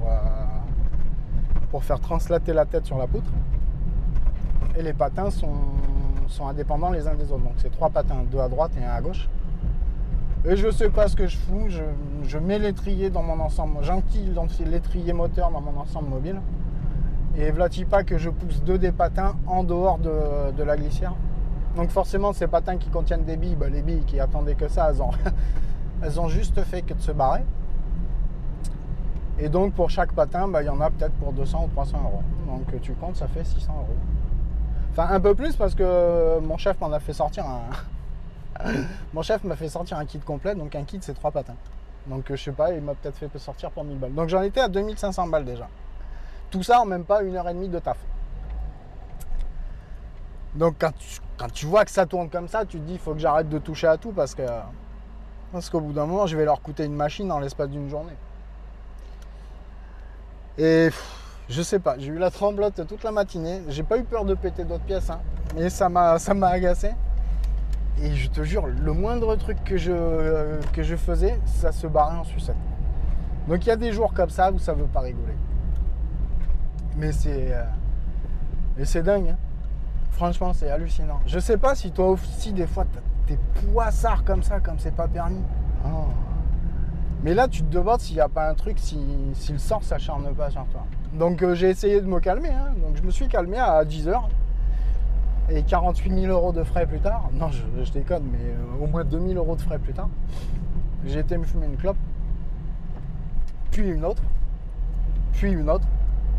pour 1.71 1.85
faire 1.85 2.01
translater 2.01 2.53
la 2.53 2.65
tête 2.65 2.87
sur 2.87 2.99
la 2.99 3.07
poutre. 3.07 3.31
Et 4.77 4.83
les 4.83 4.95
patins 4.95 5.31
sont, 5.31 5.53
sont 6.33 6.47
indépendants 6.47 6.91
les 6.91 7.07
uns 7.07 7.15
des 7.15 7.31
autres. 7.31 7.45
Donc 7.45 7.55
c'est 7.57 7.71
trois 7.71 7.91
patins, 7.91 8.25
deux 8.31 8.41
à 8.41 8.49
droite 8.49 8.73
et 8.81 8.85
un 8.85 8.91
à 8.91 9.01
gauche. 9.01 9.29
Et 10.45 10.57
je 10.57 10.71
sais 10.71 10.89
pas 10.89 11.07
ce 11.07 11.15
que 11.15 11.29
je 11.29 11.37
fous, 11.37 11.69
je, 11.69 12.39
mets 12.39 12.59
l'étrier 12.59 13.11
dans 13.11 13.23
mon 13.23 13.39
ensemble, 13.39 13.79
j'enquille 13.83 14.35
l'étrier 14.67 15.13
moteur 15.13 15.53
dans 15.53 15.61
mon 15.61 15.79
ensemble 15.79 16.09
mobile. 16.09 16.41
Et 17.37 17.51
vlati 17.53 17.85
pas 17.85 18.03
que 18.03 18.19
je 18.19 18.29
pousse 18.29 18.63
deux 18.63 18.77
des 18.77 18.91
patins 18.91 19.37
en 19.47 19.63
dehors 19.63 19.99
de, 19.99 20.51
de 20.51 20.63
la 20.65 20.77
glissière. 20.77 21.15
Donc 21.77 21.91
forcément, 21.91 22.33
ces 22.33 22.49
patins 22.49 22.77
qui 22.77 22.91
contiennent 22.91 23.25
des 23.25 23.37
billes, 23.37 23.55
bah, 23.55 23.69
les 23.69 23.83
billes 23.83 24.05
qui 24.05 24.21
attendaient 24.21 24.57
que 24.57 24.69
ça, 24.69 24.91
elles 24.91 25.01
ont, 25.01 25.11
elles 26.03 26.21
ont 26.21 26.29
juste 26.29 26.61
fait 26.65 26.83
que 26.83 26.95
de 26.95 27.01
se 27.01 27.13
barrer. 27.13 27.45
Et 29.39 29.49
donc 29.49 29.73
pour 29.75 29.91
chaque 29.91 30.13
patin, 30.13 30.49
bah, 30.49 30.63
il 30.63 30.67
y 30.67 30.71
en 30.71 30.81
a 30.81 30.91
peut-être 30.91 31.15
pour 31.15 31.33
200 31.33 31.67
ou 31.67 31.69
300 31.69 31.99
euros. 32.03 32.23
Donc 32.47 32.81
tu 32.83 32.93
comptes, 32.95 33.17
ça 33.17 33.29
fait 33.29 33.45
600 33.45 33.73
euros. 33.73 33.97
Enfin 34.93 35.09
un 35.11 35.21
peu 35.21 35.35
plus 35.35 35.57
parce 35.57 35.75
que 35.75 36.39
mon 36.41 36.59
chef 36.59 36.79
m'en 36.81 36.93
a 36.93 37.01
fait 37.01 37.15
sortir 37.15 37.47
un... 37.47 37.63
mon 39.15 39.23
chef 39.23 39.43
m'a 39.45 39.57
fait 39.57 39.71
sortir 39.71 39.97
un 39.97 40.05
kit 40.05 40.19
complet, 40.19 40.55
donc 40.55 40.75
un 40.75 40.85
kit 40.85 40.99
c'est 41.01 41.15
trois 41.15 41.31
patins. 41.31 41.57
Donc 42.07 42.27
je 42.29 42.37
sais 42.37 42.53
pas, 42.53 42.73
il 42.73 42.83
m'a 42.83 42.95
peut-être 42.95 43.17
fait 43.17 43.39
sortir 43.39 43.71
pour 43.71 43.85
1000 43.85 43.99
balles. 43.99 44.15
Donc 44.15 44.29
j'en 44.29 44.43
étais 44.43 44.61
à 44.61 44.69
2500 44.69 45.29
balles 45.29 45.45
déjà. 45.45 45.69
Tout 46.51 46.63
ça 46.63 46.81
en 46.81 46.85
même 46.85 47.05
pas 47.05 47.23
une 47.23 47.37
heure 47.37 47.49
et 47.49 47.55
demie 47.55 47.69
de 47.69 47.79
taf. 47.79 47.97
Donc 50.55 50.75
quand 50.79 51.49
tu, 51.55 51.65
vois 51.65 51.85
que 51.87 51.91
ça 51.91 52.05
tourne 52.05 52.29
comme 52.29 52.49
ça, 52.49 52.67
tu 52.67 52.79
te 52.79 52.85
dis 52.85 52.95
il 52.95 52.99
faut 52.99 53.15
que 53.15 53.21
j'arrête 53.21 53.49
de 53.49 53.59
toucher 53.59 53.87
à 53.87 53.97
tout 53.97 54.13
parce 54.13 54.35
que 54.35 54.43
parce 55.53 55.71
qu'au 55.71 55.81
bout 55.81 55.93
d'un 55.93 56.07
moment, 56.07 56.27
je 56.27 56.37
vais 56.37 56.45
leur 56.45 56.61
coûter 56.61 56.85
une 56.85 56.95
machine 56.95 57.29
dans 57.29 57.39
l'espace 57.39 57.69
d'une 57.69 57.89
journée. 57.89 58.17
Et 60.59 60.91
Je 61.49 61.61
sais 61.63 61.79
pas, 61.79 61.97
j'ai 61.99 62.09
eu 62.09 62.19
la 62.19 62.31
tremblote 62.31 62.87
toute 62.87 63.03
la 63.05 63.11
matinée. 63.13 63.63
J'ai 63.69 63.83
pas 63.83 63.99
eu 63.99 64.05
peur 64.05 64.25
de 64.25 64.35
péter 64.35 64.65
d'autres 64.65 64.85
pièces, 64.85 65.11
hein, 65.11 65.21
mais 65.57 65.69
ça 65.71 65.89
m'a, 65.89 66.19
ça 66.21 66.35
m'a 66.35 66.49
agacé. 66.49 66.91
Et 68.01 68.15
je 68.15 68.31
te 68.31 68.43
jure, 68.43 68.67
le 68.67 68.93
moindre 68.93 69.37
truc 69.37 69.63
que 69.65 69.77
je, 69.77 69.93
euh, 69.93 70.61
que 70.73 70.83
je 70.83 70.97
faisais, 70.97 71.39
ça 71.45 71.73
se 71.73 71.87
barrait 71.87 72.17
en 72.17 72.25
sucette. 72.25 72.57
Donc 73.49 73.65
il 73.67 73.69
y 73.69 73.73
a 73.73 73.77
des 73.77 73.93
jours 73.93 74.15
comme 74.15 74.31
ça 74.31 74.51
où 74.51 74.59
ça 74.59 74.73
veut 74.73 74.87
pas 74.87 75.01
rigoler. 75.01 75.35
Mais 76.97 77.13
c'est. 77.13 77.53
euh, 77.53 77.65
mais 78.77 78.85
c'est 78.85 79.03
dingue. 79.03 79.29
hein. 79.31 79.37
Franchement, 80.13 80.53
c'est 80.53 80.71
hallucinant. 80.71 81.21
Je 81.27 81.39
sais 81.39 81.57
pas 81.59 81.75
si 81.75 81.91
toi 81.91 82.11
aussi, 82.11 82.53
des 82.53 82.67
fois, 82.67 82.85
tes 83.27 83.39
poissards 83.73 84.25
comme 84.25 84.43
ça, 84.43 84.61
comme 84.61 84.79
c'est 84.79 84.95
pas 84.95 85.09
permis. 85.09 85.43
Oh. 85.85 86.07
Mais 87.23 87.35
là, 87.35 87.49
tu 87.49 87.63
te 87.63 87.71
demandes 87.73 88.01
s'il 88.01 88.17
n'y 88.17 88.21
a 88.21 88.29
pas 88.29 88.49
un 88.49 88.55
truc, 88.55 88.79
si, 88.79 88.99
si 89.35 89.53
le 89.53 89.59
sort 89.59 89.83
s'acharne 89.83 90.33
pas 90.35 90.51
sur 90.51 90.65
toi. 90.67 90.85
Donc 91.15 91.43
euh, 91.43 91.55
j'ai 91.55 91.71
essayé 91.71 92.01
de 92.01 92.07
me 92.07 92.21
calmer. 92.21 92.51
hein. 92.51 92.73
Donc 92.85 92.97
je 92.97 93.03
me 93.03 93.11
suis 93.11 93.29
calmé 93.29 93.59
à 93.59 93.85
10h. 93.85 94.15
Et 95.51 95.63
48 95.65 96.21
000 96.21 96.33
euros 96.33 96.53
de 96.53 96.63
frais 96.63 96.87
plus 96.87 97.01
tard. 97.01 97.29
Non, 97.33 97.49
je, 97.51 97.85
je 97.85 97.93
déconne, 97.93 98.23
mais 98.33 98.39
euh, 98.39 98.85
au 98.85 98.87
moins 98.87 99.05
2 99.05 99.19
000 99.19 99.33
euros 99.35 99.57
de 99.57 99.61
frais 99.61 99.79
plus 99.79 99.93
tard. 99.93 100.09
J'ai 101.05 101.19
été 101.19 101.37
me 101.37 101.45
fumer 101.45 101.67
une 101.67 101.77
clope. 101.77 101.97
Puis 103.71 103.89
une 103.89 104.05
autre. 104.05 104.23
Puis 105.33 105.51
une 105.53 105.69
autre. 105.69 105.87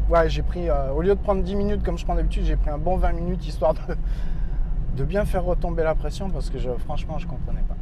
Ouais, 0.10 0.30
j'ai 0.30 0.42
pris, 0.42 0.70
euh, 0.70 0.92
au 0.92 1.02
lieu 1.02 1.16
de 1.16 1.20
prendre 1.20 1.44
10 1.44 1.56
minutes 1.56 1.84
comme 1.84 1.98
je 1.98 2.06
prends 2.06 2.16
d'habitude, 2.16 2.44
j'ai 2.46 2.56
pris 2.56 2.70
un 2.70 2.78
bon 2.78 2.98
20 2.98 3.14
minutes 3.14 3.46
histoire 3.46 3.74
de, 4.98 5.04
bien 5.04 5.26
faire 5.26 5.44
retomber 5.44 5.84
la 5.84 5.96
pression 5.96 6.30
parce 6.30 6.50
que 6.50 6.58
je, 6.58 6.70
franchement, 6.72 7.18
je 7.20 7.28
comprenais 7.28 7.64
pas. 7.68 7.76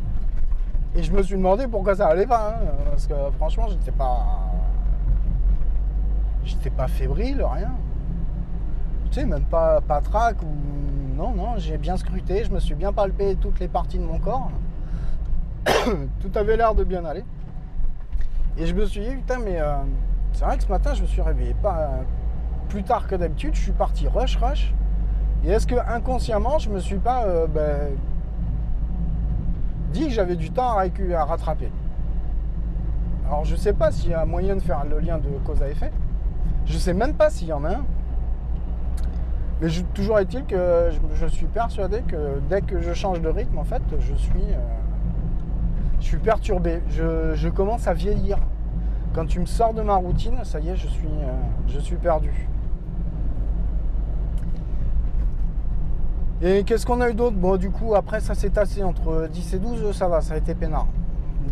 Et 0.96 1.04
je 1.04 1.12
me 1.14 1.22
suis 1.24 1.36
demandé 1.36 1.68
pourquoi 1.68 1.96
ça 1.96 2.08
allait 2.08 2.28
pas. 2.28 2.58
hein, 2.62 2.68
parce 2.90 3.08
que 3.08 3.14
franchement, 3.38 3.68
j'étais 3.70 3.92
pas. 3.92 4.26
J'étais 6.44 6.70
pas 6.70 6.88
fébrile, 6.88 7.44
rien. 7.44 7.72
Tu 9.06 9.20
sais, 9.20 9.26
même 9.26 9.44
pas, 9.44 9.82
trac 10.04 10.42
ou. 10.42 10.48
Non, 11.16 11.34
non, 11.34 11.58
j'ai 11.58 11.78
bien 11.78 11.98
scruté, 11.98 12.44
je 12.44 12.52
me 12.52 12.60
suis 12.60 12.74
bien 12.74 12.94
palpé 12.94 13.36
toutes 13.36 13.60
les 13.60 13.68
parties 13.68 14.00
de 14.00 14.04
mon 14.04 14.18
corps. 14.18 14.50
Tout 15.66 16.32
avait 16.34 16.58
l'air 16.58 16.74
de 16.74 16.84
bien 16.84 17.06
aller. 17.06 17.24
Et 18.58 18.66
je 18.66 18.74
me 18.74 18.86
suis 18.86 19.02
dit, 19.02 19.16
putain, 19.16 19.38
mais 19.40 19.60
euh, 19.60 19.76
c'est 20.34 20.46
vrai 20.46 20.58
que 20.58 20.64
ce 20.64 20.70
matin, 20.70 20.94
je 20.94 21.02
me 21.02 21.08
suis 21.08 21.22
réveillé 21.22 21.54
pas 21.62 21.78
euh, 21.78 22.02
plus 22.70 22.84
tard 22.84 23.08
que 23.08 23.16
d'habitude. 23.16 23.54
Je 23.54 23.62
suis 23.62 23.72
parti 23.72 24.08
rush, 24.08 24.38
rush. 24.38 24.74
Et 25.44 25.50
est-ce 25.50 25.68
que 25.68 25.76
inconsciemment, 25.76 26.58
je 26.58 26.70
me 26.70 26.80
suis 26.80 26.98
pas 26.98 27.26
euh, 27.26 27.48
ben, 27.48 27.96
dit 29.92 30.08
que 30.08 30.14
j'avais 30.14 30.36
du 30.36 30.50
temps 30.50 30.78
à, 30.78 30.86
à 30.86 31.26
rattraper? 31.26 31.72
Alors, 33.28 33.46
je 33.46 33.56
sais 33.56 33.74
pas 33.74 33.92
s'il 33.92 34.12
y 34.12 34.14
a 34.14 34.26
moyen 34.26 34.56
de 34.56 34.62
faire 34.62 34.84
le 34.86 35.00
lien 35.00 35.18
de 35.18 35.30
cause 35.46 35.62
à 35.62 35.70
effet. 35.70 35.92
Je 36.66 36.78
sais 36.78 36.94
même 36.94 37.14
pas 37.14 37.30
s'il 37.30 37.48
y 37.48 37.54
en 37.54 37.64
a 37.64 37.72
un. 37.72 37.86
Mais 39.62 39.70
toujours 39.94 40.18
est-il 40.20 40.44
que 40.46 40.90
je, 41.14 41.26
suis 41.28 41.46
persuadé 41.46 42.02
que 42.08 42.40
dès 42.50 42.62
que 42.62 42.82
je 42.82 42.94
change 42.94 43.22
de 43.22 43.30
rythme, 43.30 43.60
en 43.60 43.64
fait, 43.64 43.84
je 44.00 44.16
suis, 44.16 44.42
euh, 44.42 44.58
je 46.00 46.06
suis 46.06 46.18
perturbé. 46.18 46.82
Je, 46.90 47.36
je 47.36 47.48
commence 47.48 47.88
à 47.88 47.94
vieillir. 47.94 48.38
Quand 49.14 49.28
tu 49.28 49.40
me 49.40 49.46
sors 49.46 49.74
de 49.74 49.82
ma 49.82 49.96
routine, 49.96 50.40
ça 50.44 50.60
y 50.60 50.70
est, 50.70 50.76
je 50.76 50.88
suis, 50.88 51.08
euh, 51.08 51.32
je 51.68 51.80
suis 51.80 51.98
perdu. 51.98 52.50
Et 56.42 56.64
qu'est-ce 56.64 56.88
qu'on 56.88 57.02
a 57.02 57.10
eu 57.10 57.14
d'autre? 57.14 57.36
Bon, 57.36 57.56
du 57.56 57.70
coup, 57.70 57.94
après, 57.94 58.20
ça 58.20 58.34
s'est 58.34 58.50
tassé 58.50 58.84
entre 58.84 59.28
10 59.32 59.54
et 59.54 59.60
12, 59.60 59.96
ça 59.96 60.08
va, 60.08 60.22
ça 60.22 60.34
a 60.34 60.38
été 60.38 60.56
peinard. 60.56 60.88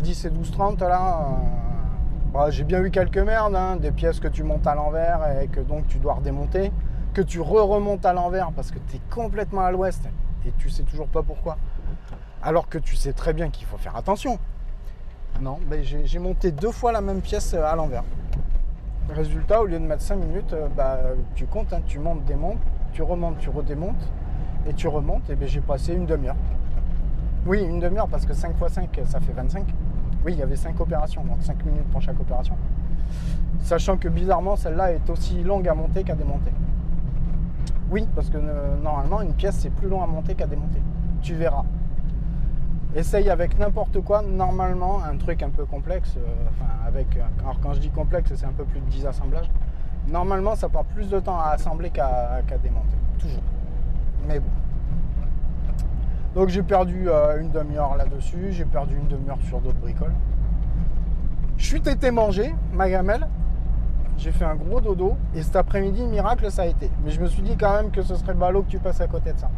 10 0.02 0.24
et 0.24 0.30
12, 0.30 0.50
30, 0.50 0.80
là, 0.80 1.28
euh, 1.28 1.69
bah, 2.32 2.50
j'ai 2.50 2.62
bien 2.62 2.82
eu 2.82 2.90
quelques 2.90 3.18
merdes, 3.18 3.56
hein, 3.56 3.76
des 3.76 3.90
pièces 3.90 4.20
que 4.20 4.28
tu 4.28 4.44
montes 4.44 4.66
à 4.66 4.74
l'envers 4.76 5.40
et 5.40 5.48
que 5.48 5.60
donc 5.60 5.88
tu 5.88 5.98
dois 5.98 6.14
redémonter, 6.14 6.70
que 7.12 7.22
tu 7.22 7.40
re-remontes 7.40 8.06
à 8.06 8.12
l'envers 8.12 8.52
parce 8.52 8.70
que 8.70 8.78
tu 8.88 8.96
es 8.96 9.00
complètement 9.10 9.62
à 9.62 9.72
l'ouest 9.72 10.08
et 10.46 10.52
tu 10.58 10.70
sais 10.70 10.84
toujours 10.84 11.08
pas 11.08 11.22
pourquoi. 11.22 11.58
Alors 12.42 12.68
que 12.68 12.78
tu 12.78 12.94
sais 12.94 13.12
très 13.12 13.32
bien 13.32 13.50
qu'il 13.50 13.66
faut 13.66 13.78
faire 13.78 13.96
attention. 13.96 14.38
Non, 15.40 15.58
j'ai 15.82 16.06
j'ai 16.06 16.18
monté 16.18 16.52
deux 16.52 16.70
fois 16.70 16.92
la 16.92 17.00
même 17.00 17.20
pièce 17.20 17.54
euh, 17.54 17.64
à 17.64 17.74
l'envers. 17.74 18.04
Résultat, 19.08 19.62
au 19.62 19.66
lieu 19.66 19.78
de 19.78 19.84
mettre 19.84 20.02
5 20.02 20.16
minutes, 20.16 20.52
euh, 20.52 20.68
bah, 20.76 20.98
tu 21.34 21.46
comptes, 21.46 21.72
hein, 21.72 21.80
tu 21.86 21.98
montes, 21.98 22.24
démontes, 22.24 22.58
tu 22.92 23.02
remontes, 23.02 23.38
tu 23.38 23.50
redémontes, 23.50 24.08
et 24.68 24.74
tu 24.74 24.86
remontes, 24.86 25.28
et 25.30 25.34
ben, 25.34 25.48
j'ai 25.48 25.60
passé 25.60 25.94
une 25.94 26.06
demi-heure. 26.06 26.36
Oui, 27.46 27.60
une 27.62 27.80
demi-heure, 27.80 28.08
parce 28.08 28.26
que 28.26 28.34
5 28.34 28.54
x 28.60 28.72
5, 28.72 29.00
ça 29.06 29.18
fait 29.18 29.32
25. 29.32 29.64
Oui, 30.24 30.32
il 30.34 30.38
y 30.38 30.42
avait 30.42 30.56
5 30.56 30.78
opérations, 30.80 31.24
donc 31.24 31.42
5 31.42 31.64
minutes 31.64 31.88
pour 31.90 32.02
chaque 32.02 32.20
opération. 32.20 32.56
Sachant 33.60 33.96
que 33.96 34.08
bizarrement, 34.08 34.56
celle-là 34.56 34.92
est 34.92 35.08
aussi 35.08 35.42
longue 35.42 35.66
à 35.68 35.74
monter 35.74 36.04
qu'à 36.04 36.14
démonter. 36.14 36.52
Oui, 37.90 38.06
parce 38.14 38.28
que 38.30 38.36
euh, 38.36 38.76
normalement, 38.82 39.22
une 39.22 39.32
pièce, 39.32 39.56
c'est 39.56 39.70
plus 39.70 39.88
long 39.88 40.02
à 40.02 40.06
monter 40.06 40.34
qu'à 40.34 40.46
démonter. 40.46 40.80
Tu 41.22 41.34
verras. 41.34 41.64
Essaye 42.94 43.30
avec 43.30 43.58
n'importe 43.58 44.00
quoi, 44.00 44.22
normalement, 44.22 45.02
un 45.02 45.16
truc 45.16 45.42
un 45.42 45.50
peu 45.50 45.64
complexe, 45.64 46.16
euh, 46.16 46.48
enfin 46.48 46.70
avec, 46.86 47.16
euh, 47.16 47.22
alors 47.42 47.58
quand 47.60 47.72
je 47.72 47.80
dis 47.80 47.90
complexe, 47.90 48.32
c'est 48.34 48.46
un 48.46 48.52
peu 48.52 48.64
plus 48.64 48.80
de 48.80 48.86
10 48.86 49.06
assemblages. 49.06 49.50
Normalement, 50.08 50.56
ça 50.56 50.68
prend 50.68 50.84
plus 50.84 51.08
de 51.08 51.20
temps 51.20 51.38
à 51.38 51.50
assembler 51.50 51.90
qu'à 51.90 52.42
démonter, 52.62 52.96
toujours. 53.18 53.42
Mais 54.26 54.40
bon. 54.40 54.59
Donc 56.34 56.48
j'ai 56.48 56.62
perdu 56.62 57.08
euh, 57.08 57.40
une 57.40 57.50
demi-heure 57.50 57.96
là-dessus, 57.96 58.52
j'ai 58.52 58.64
perdu 58.64 58.96
une 58.96 59.08
demi-heure 59.08 59.40
sur 59.48 59.60
d'autres 59.60 59.78
bricoles. 59.78 60.14
Je 61.56 61.66
suis 61.66 61.78
été 61.78 62.10
manger 62.10 62.54
ma 62.72 62.88
gamelle, 62.88 63.26
j'ai 64.16 64.30
fait 64.30 64.44
un 64.44 64.54
gros 64.54 64.80
dodo, 64.80 65.16
et 65.34 65.42
cet 65.42 65.56
après-midi, 65.56 66.06
miracle, 66.06 66.50
ça 66.50 66.62
a 66.62 66.66
été. 66.66 66.90
Mais 67.04 67.10
je 67.10 67.20
me 67.20 67.26
suis 67.26 67.42
dit 67.42 67.56
quand 67.56 67.74
même 67.74 67.90
que 67.90 68.02
ce 68.02 68.14
serait 68.14 68.34
ballot 68.34 68.62
que 68.62 68.70
tu 68.70 68.78
passes 68.78 69.00
à 69.00 69.08
côté 69.08 69.32
de 69.32 69.38
ça. 69.38 69.50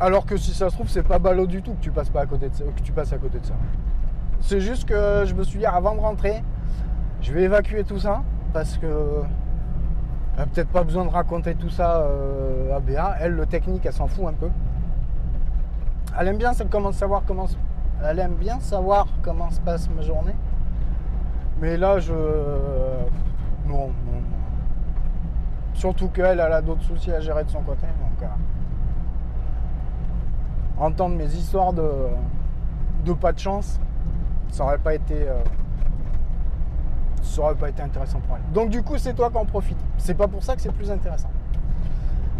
Alors 0.00 0.26
que 0.26 0.36
si 0.36 0.52
ça 0.52 0.68
se 0.68 0.74
trouve, 0.74 0.88
c'est 0.88 1.02
pas 1.02 1.18
ballot 1.18 1.46
du 1.46 1.62
tout 1.62 1.72
que 1.72 1.80
tu 1.80 1.90
passes 1.90 2.10
pas 2.10 2.20
à 2.20 2.26
côté 2.26 2.48
de 2.48 2.54
ça, 2.54 2.64
que 2.64 2.82
tu 2.82 2.92
passes 2.92 3.12
à 3.12 3.18
côté 3.18 3.40
de 3.40 3.46
ça. 3.46 3.54
C'est 4.40 4.60
juste 4.60 4.86
que 4.88 5.24
je 5.24 5.34
me 5.34 5.42
suis 5.42 5.58
dit 5.58 5.66
avant 5.66 5.94
de 5.94 6.00
rentrer, 6.00 6.44
je 7.20 7.32
vais 7.32 7.42
évacuer 7.42 7.82
tout 7.82 7.98
ça 7.98 8.22
parce 8.52 8.78
que 8.78 8.86
peut-être 10.46 10.68
pas 10.68 10.84
besoin 10.84 11.04
de 11.04 11.10
raconter 11.10 11.54
tout 11.54 11.70
ça 11.70 12.02
euh, 12.02 12.76
à 12.76 12.80
Béa. 12.80 13.16
Elle, 13.20 13.32
le 13.32 13.46
technique, 13.46 13.84
elle 13.86 13.92
s'en 13.92 14.06
fout 14.06 14.26
un 14.26 14.32
peu. 14.32 14.48
Elle 16.18 16.28
aime 16.28 16.38
bien 16.38 16.52
savoir 16.52 17.22
comment, 17.26 17.46
elle 18.04 18.18
aime 18.18 18.34
bien 18.34 18.60
savoir 18.60 19.06
comment 19.22 19.50
se 19.50 19.60
passe 19.60 19.88
ma 19.90 20.02
journée. 20.02 20.34
Mais 21.60 21.76
là, 21.76 21.98
je 21.98 22.12
non, 22.12 23.88
non, 23.88 23.88
non. 24.12 24.22
Surtout 25.74 26.08
qu'elle, 26.08 26.40
elle 26.40 26.52
a 26.52 26.62
d'autres 26.62 26.82
soucis 26.82 27.12
à 27.12 27.20
gérer 27.20 27.44
de 27.44 27.50
son 27.50 27.60
côté. 27.62 27.86
Donc, 27.86 28.22
euh, 28.22 28.26
entendre 30.78 31.16
mes 31.16 31.32
histoires 31.34 31.72
de, 31.72 31.90
de 33.04 33.12
pas 33.12 33.32
de 33.32 33.38
chance, 33.38 33.80
ça 34.50 34.64
aurait 34.64 34.78
pas 34.78 34.94
été. 34.94 35.14
euh, 35.28 35.42
ça 37.22 37.42
aurait 37.42 37.54
pas 37.56 37.68
été 37.68 37.82
intéressant 37.82 38.20
pour 38.20 38.36
elle. 38.36 38.52
Donc 38.52 38.70
du 38.70 38.82
coup, 38.82 38.96
c'est 38.96 39.12
toi 39.12 39.30
qui 39.30 39.36
en 39.36 39.44
profites. 39.44 39.76
C'est 39.98 40.14
pas 40.14 40.28
pour 40.28 40.42
ça 40.42 40.56
que 40.56 40.62
c'est 40.62 40.72
plus 40.72 40.90
intéressant. 40.90 41.30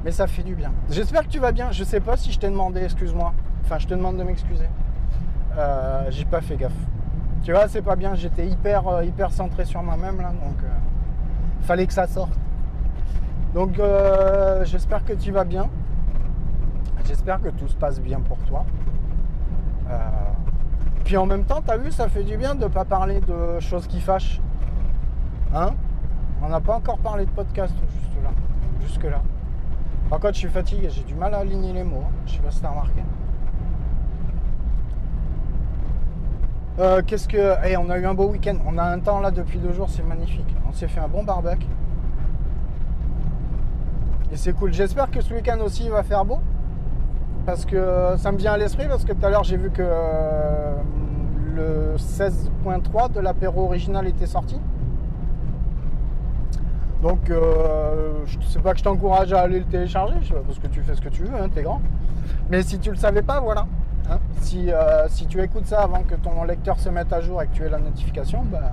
Mais 0.04 0.10
ça 0.10 0.26
fait 0.26 0.42
du 0.42 0.54
bien. 0.54 0.72
J'espère 0.90 1.24
que 1.24 1.28
tu 1.28 1.38
vas 1.38 1.52
bien. 1.52 1.70
Je 1.70 1.84
sais 1.84 2.00
pas 2.00 2.16
si 2.16 2.32
je 2.32 2.38
t'ai 2.38 2.48
demandé, 2.48 2.82
excuse-moi. 2.82 3.34
Enfin, 3.64 3.78
je 3.78 3.86
te 3.86 3.94
demande 3.94 4.16
de 4.16 4.22
m'excuser. 4.22 4.68
Euh, 5.56 6.06
J'ai 6.10 6.24
pas 6.24 6.40
fait 6.40 6.56
gaffe. 6.56 6.72
Tu 7.42 7.52
vois, 7.52 7.68
c'est 7.68 7.82
pas 7.82 7.96
bien. 7.96 8.14
J'étais 8.14 8.46
hyper, 8.46 8.86
euh, 8.88 9.04
hyper 9.04 9.32
centré 9.32 9.64
sur 9.64 9.82
moi-même 9.82 10.20
là, 10.20 10.28
donc 10.28 10.62
euh, 10.62 10.68
fallait 11.62 11.86
que 11.86 11.92
ça 11.92 12.06
sorte. 12.06 12.32
Donc, 13.54 13.80
j'espère 14.64 15.04
que 15.04 15.14
tu 15.14 15.32
vas 15.32 15.44
bien. 15.44 15.68
J'espère 17.06 17.40
que 17.40 17.48
tout 17.48 17.66
se 17.66 17.76
passe 17.76 18.00
bien 18.00 18.20
pour 18.20 18.38
toi. 18.38 18.64
Puis 21.04 21.16
en 21.16 21.24
même 21.24 21.44
temps, 21.44 21.62
tu 21.64 21.70
as 21.70 21.78
vu, 21.78 21.90
ça 21.90 22.08
fait 22.08 22.22
du 22.22 22.36
bien 22.36 22.54
de 22.54 22.66
pas 22.66 22.84
parler 22.84 23.20
de 23.20 23.58
choses 23.60 23.86
qui 23.86 24.00
fâchent. 24.00 24.40
Hein? 25.54 25.70
On 26.42 26.48
n'a 26.48 26.60
pas 26.60 26.76
encore 26.76 26.98
parlé 26.98 27.24
de 27.26 27.30
podcast 27.30 27.74
jusque 28.80 29.04
là. 29.04 29.20
Par 30.08 30.20
contre, 30.20 30.34
je 30.34 30.38
suis 30.38 30.48
fatigué, 30.48 30.88
j'ai 30.90 31.02
du 31.02 31.14
mal 31.14 31.34
à 31.34 31.38
aligner 31.38 31.72
les 31.72 31.84
mots. 31.84 32.02
hein. 32.06 32.10
Je 32.26 32.32
sais 32.34 32.38
pas 32.38 32.50
si 32.50 32.60
t'as 32.60 32.70
remarqué. 32.70 33.02
Euh, 36.78 37.02
Qu'est-ce 37.06 37.28
que. 37.28 37.54
Eh, 37.66 37.76
on 37.76 37.90
a 37.90 37.98
eu 37.98 38.06
un 38.06 38.14
beau 38.14 38.28
week-end. 38.28 38.56
On 38.66 38.78
a 38.78 38.84
un 38.84 39.00
temps 39.00 39.20
là 39.20 39.30
depuis 39.30 39.58
deux 39.58 39.72
jours, 39.72 39.90
c'est 39.90 40.04
magnifique. 40.04 40.46
On 40.68 40.72
s'est 40.72 40.88
fait 40.88 41.00
un 41.00 41.08
bon 41.08 41.24
barbecue. 41.24 41.66
Et 44.32 44.36
c'est 44.36 44.52
cool. 44.52 44.72
J'espère 44.72 45.10
que 45.10 45.20
ce 45.20 45.34
week-end 45.34 45.58
aussi 45.60 45.84
il 45.84 45.90
va 45.90 46.02
faire 46.02 46.24
beau. 46.24 46.38
Parce 47.46 47.64
que 47.64 48.14
ça 48.18 48.30
me 48.30 48.36
vient 48.38 48.52
à 48.52 48.58
l'esprit, 48.58 48.86
parce 48.88 49.04
que 49.04 49.12
tout 49.12 49.24
à 49.24 49.30
l'heure 49.30 49.42
j'ai 49.44 49.56
vu 49.56 49.70
que 49.70 49.82
euh, 49.82 50.74
le 51.54 51.96
16.3 51.96 53.10
de 53.12 53.20
l'apéro 53.20 53.64
original 53.64 54.06
était 54.06 54.26
sorti. 54.26 54.60
Donc 57.02 57.30
euh, 57.30 58.24
sais 58.48 58.58
pas 58.58 58.72
que 58.72 58.78
je 58.78 58.84
t'encourage 58.84 59.32
à 59.32 59.42
aller 59.42 59.60
le 59.60 59.64
télécharger, 59.66 60.14
je 60.22 60.28
sais 60.28 60.34
pas, 60.34 60.40
parce 60.40 60.58
que 60.58 60.66
tu 60.66 60.82
fais 60.82 60.94
ce 60.96 61.00
que 61.00 61.08
tu 61.08 61.22
veux, 61.24 61.40
hein, 61.40 61.48
t'es 61.54 61.62
grand. 61.62 61.80
Mais 62.50 62.62
si 62.62 62.78
tu 62.80 62.90
le 62.90 62.96
savais 62.96 63.22
pas, 63.22 63.40
voilà. 63.40 63.66
hein. 64.10 64.18
si, 64.40 64.72
euh, 64.72 65.06
si 65.08 65.26
tu 65.26 65.40
écoutes 65.40 65.66
ça 65.66 65.82
avant 65.82 66.02
que 66.02 66.16
ton 66.16 66.42
lecteur 66.44 66.78
se 66.80 66.88
mette 66.88 67.12
à 67.12 67.20
jour 67.20 67.40
et 67.42 67.46
que 67.46 67.52
tu 67.52 67.62
aies 67.64 67.68
la 67.68 67.78
notification, 67.78 68.42
bah, 68.50 68.72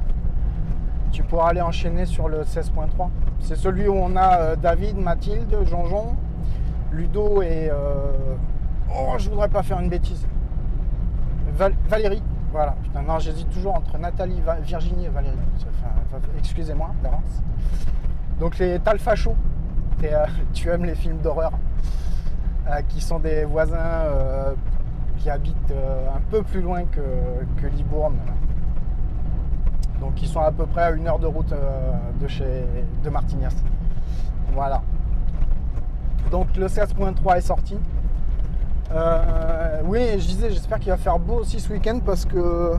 tu 1.12 1.22
pourras 1.24 1.50
aller 1.50 1.62
enchaîner 1.62 2.06
sur 2.06 2.28
le 2.28 2.42
16.3. 2.42 3.10
C'est 3.40 3.56
celui 3.56 3.88
où 3.88 3.94
on 3.96 4.16
a 4.16 4.38
euh, 4.40 4.56
David, 4.56 4.98
Mathilde, 4.98 5.56
Jean-Jean, 5.66 6.16
Ludo 6.92 7.42
et... 7.44 7.70
euh, 7.72 8.12
oh, 8.92 9.14
je 9.18 9.30
voudrais 9.30 9.50
pas 9.50 9.62
faire 9.62 9.80
une 9.80 9.90
bêtise. 9.90 10.26
Val- 11.54 11.76
Valérie. 11.88 12.24
Voilà. 12.52 12.76
Putain, 12.84 13.02
non, 13.04 13.20
j'hésite 13.20 13.50
toujours 13.52 13.76
entre 13.76 13.98
Nathalie, 14.00 14.42
Virginie 14.64 15.06
et 15.06 15.10
Valérie. 15.10 15.38
Excusez-moi 16.40 16.90
d'avance. 17.04 17.44
Donc 18.40 18.58
les 18.58 18.80
Talfachos. 18.80 19.36
Et, 20.04 20.14
euh, 20.14 20.26
tu 20.54 20.70
aimes 20.70 20.86
les 20.86 20.96
films 20.96 21.20
d'horreur 21.20 21.52
euh, 22.68 22.82
qui 22.90 23.00
sont 23.00 23.20
des 23.20 23.46
voisins 23.46 23.78
euh, 23.78 24.54
qui 25.18 25.30
habitent 25.30 25.70
euh, 25.70 26.08
un 26.16 26.22
peu 26.32 26.42
plus 26.42 26.62
loin 26.62 26.84
que, 26.86 27.68
Libourne. 27.68 28.18
Donc 30.00 30.20
ils 30.24 30.28
sont 30.28 30.40
à 30.40 30.52
peu 30.52 30.66
près 30.66 30.82
à 30.84 30.92
une 30.92 31.08
heure 31.08 31.20
de 31.20 31.28
route 31.28 31.54
de 32.20 32.28
chez 32.28 32.66
de 33.04 33.10
Martignas. 33.10 33.54
Voilà. 34.54 34.82
Donc 36.32 36.56
le 36.56 36.68
16.3 36.68 37.38
est 37.38 37.42
sorti. 37.42 37.78
Oui, 39.86 40.00
je 40.14 40.28
disais, 40.28 40.50
j'espère 40.50 40.80
qu'il 40.80 40.92
va 40.92 40.98
faire 40.98 41.20
beau 41.20 41.40
aussi 41.40 41.60
ce 41.60 41.72
week-end 41.72 42.00
parce 42.04 42.26
que 42.26 42.74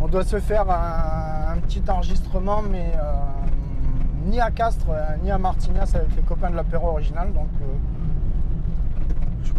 on 0.00 0.08
doit 0.08 0.24
se 0.24 0.38
faire 0.38 0.68
un, 0.70 1.58
petit 1.58 1.82
enregistrement, 1.88 2.62
mais 2.62 2.92
ni 4.24 4.40
à 4.40 4.50
Castres 4.50 4.90
euh, 4.90 5.16
ni 5.22 5.30
à 5.30 5.38
Martignas 5.38 5.92
avec 5.94 6.14
les 6.16 6.22
copains 6.22 6.50
de 6.50 6.56
l'apéro 6.56 6.88
original. 6.88 7.32
Donc, 7.32 7.48
euh, 7.60 7.66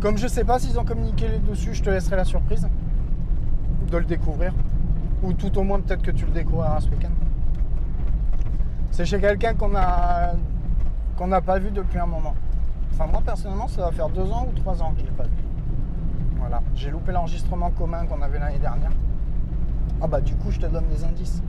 comme 0.02 0.18
je 0.18 0.28
sais 0.28 0.44
pas 0.44 0.60
s'ils 0.60 0.80
ont 0.80 0.86
communiqué 0.86 1.28
dessus, 1.48 1.74
je 1.74 1.84
te 1.84 1.90
laisserai 1.90 2.16
la 2.16 2.26
surprise 2.26 2.68
de 3.90 3.98
le 3.98 4.06
découvrir. 4.06 4.54
Ou 5.22 5.34
tout 5.34 5.58
au 5.58 5.64
moins, 5.64 5.80
peut-être 5.80 6.02
que 6.02 6.12
tu 6.12 6.26
le 6.26 6.32
découvriras 6.32 6.82
ce 6.82 6.90
week-end. 6.90 7.12
C'est 8.92 9.06
chez 9.06 9.20
quelqu'un 9.20 9.54
qu'on 9.54 9.76
a 9.76 10.34
qu'on 11.18 11.28
n'a 11.28 11.42
pas 11.42 11.60
vu 11.60 11.72
depuis 11.72 12.00
un 12.00 12.06
moment. 12.06 12.36
Enfin, 12.92 13.08
moi 13.08 13.22
personnellement, 13.26 13.68
ça 13.68 13.84
va 13.84 13.92
faire 13.92 14.10
deux 14.10 14.30
ans 14.32 14.48
ou 14.50 14.60
trois 14.60 14.82
ans 14.82 14.92
que 14.92 15.00
je 15.00 15.06
l'ai 15.06 15.12
pas 15.12 15.24
vu. 15.24 15.30
Voilà, 16.38 16.62
j'ai 16.76 16.92
loupé 16.92 17.12
l'enregistrement 17.12 17.72
commun 17.72 18.06
qu'on 18.06 18.22
avait 18.22 18.40
l'année 18.40 18.60
dernière. 18.60 18.92
Ah 20.02 20.08
bah 20.08 20.20
du 20.20 20.36
coup, 20.36 20.52
je 20.52 20.60
te 20.60 20.66
donne 20.66 20.88
des 20.88 21.04
indices. 21.06 21.42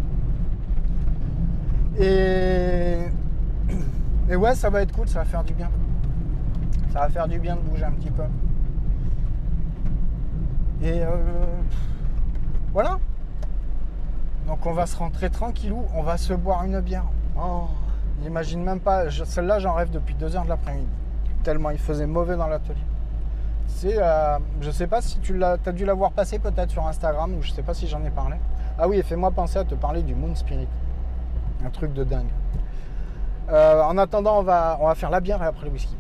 Et 1.99 2.44
et 4.35 4.37
ouais, 4.37 4.55
ça 4.57 4.69
va 4.69 4.83
être 4.83 4.91
cool, 4.93 5.07
ça 5.09 5.21
va 5.21 5.25
faire 5.25 5.45
du 5.45 5.55
bien. 5.55 5.71
Ça 6.93 7.01
va 7.01 7.09
faire 7.09 7.29
du 7.29 7.39
bien 7.39 7.55
de 7.55 7.61
bouger 7.61 7.85
un 7.85 7.93
petit 7.93 8.11
peu. 8.11 8.25
Et 10.83 11.03
euh, 11.03 11.07
voilà. 12.73 12.99
Donc 14.49 14.67
on 14.67 14.73
va 14.73 14.87
se 14.87 14.97
rentrer 14.97 15.31
tranquillou, 15.31 15.85
on 15.95 16.03
va 16.03 16.17
se 16.17 16.33
boire 16.35 16.65
une 16.65 16.81
bière. 16.81 17.05
Oh, 17.41 17.69
j'imagine 18.23 18.63
même 18.63 18.81
pas. 18.81 19.09
Je- 19.09 19.23
Celle-là, 19.25 19.61
j'en 19.61 19.75
rêve 19.75 19.91
depuis 19.91 20.15
2 20.17 20.35
heures 20.37 20.43
de 20.45 20.49
l'après-midi. 20.49 20.89
Tellement 21.45 21.71
il 21.71 21.79
faisait 21.79 22.07
mauvais 22.07 22.37
dans 22.37 22.49
l'atelier. 22.49 22.81
C'est, 23.69 23.95
euh, 23.99 24.39
je 24.61 24.71
sais 24.73 24.87
pas 24.89 25.01
si 25.01 25.19
tu 25.21 25.37
l'as, 25.39 25.57
as 25.65 25.73
dû 25.73 25.85
la 25.85 25.95
voir 25.95 26.11
passer 26.13 26.39
peut-être 26.41 26.71
sur 26.71 26.87
Instagram 26.87 27.35
ou 27.39 27.43
je 27.43 27.53
sais 27.53 27.63
pas 27.63 27.73
si 27.75 27.87
j'en 27.87 28.05
ai 28.05 28.11
parlé. 28.11 28.37
Ah 28.79 28.89
oui, 28.89 28.97
et 28.99 29.03
fais-moi 29.05 29.31
penser 29.31 29.59
à 29.61 29.65
te 29.65 29.75
parler 29.77 30.03
du 30.03 30.15
Moon 30.17 30.35
Spirit. 30.35 30.69
Un 31.65 31.71
truc 31.71 31.93
de 31.95 32.03
dingue. 32.05 32.29
Euh, 33.51 33.83
en 33.83 33.99
attendant, 33.99 34.39
on 34.39 34.43
va, 34.43 34.79
on 34.81 34.87
va 34.87 34.95
faire 34.95 35.11
la 35.11 35.21
bière 35.21 35.43
et 35.43 35.47
après 35.47 35.67
le 35.67 35.73
whisky. 35.73 35.97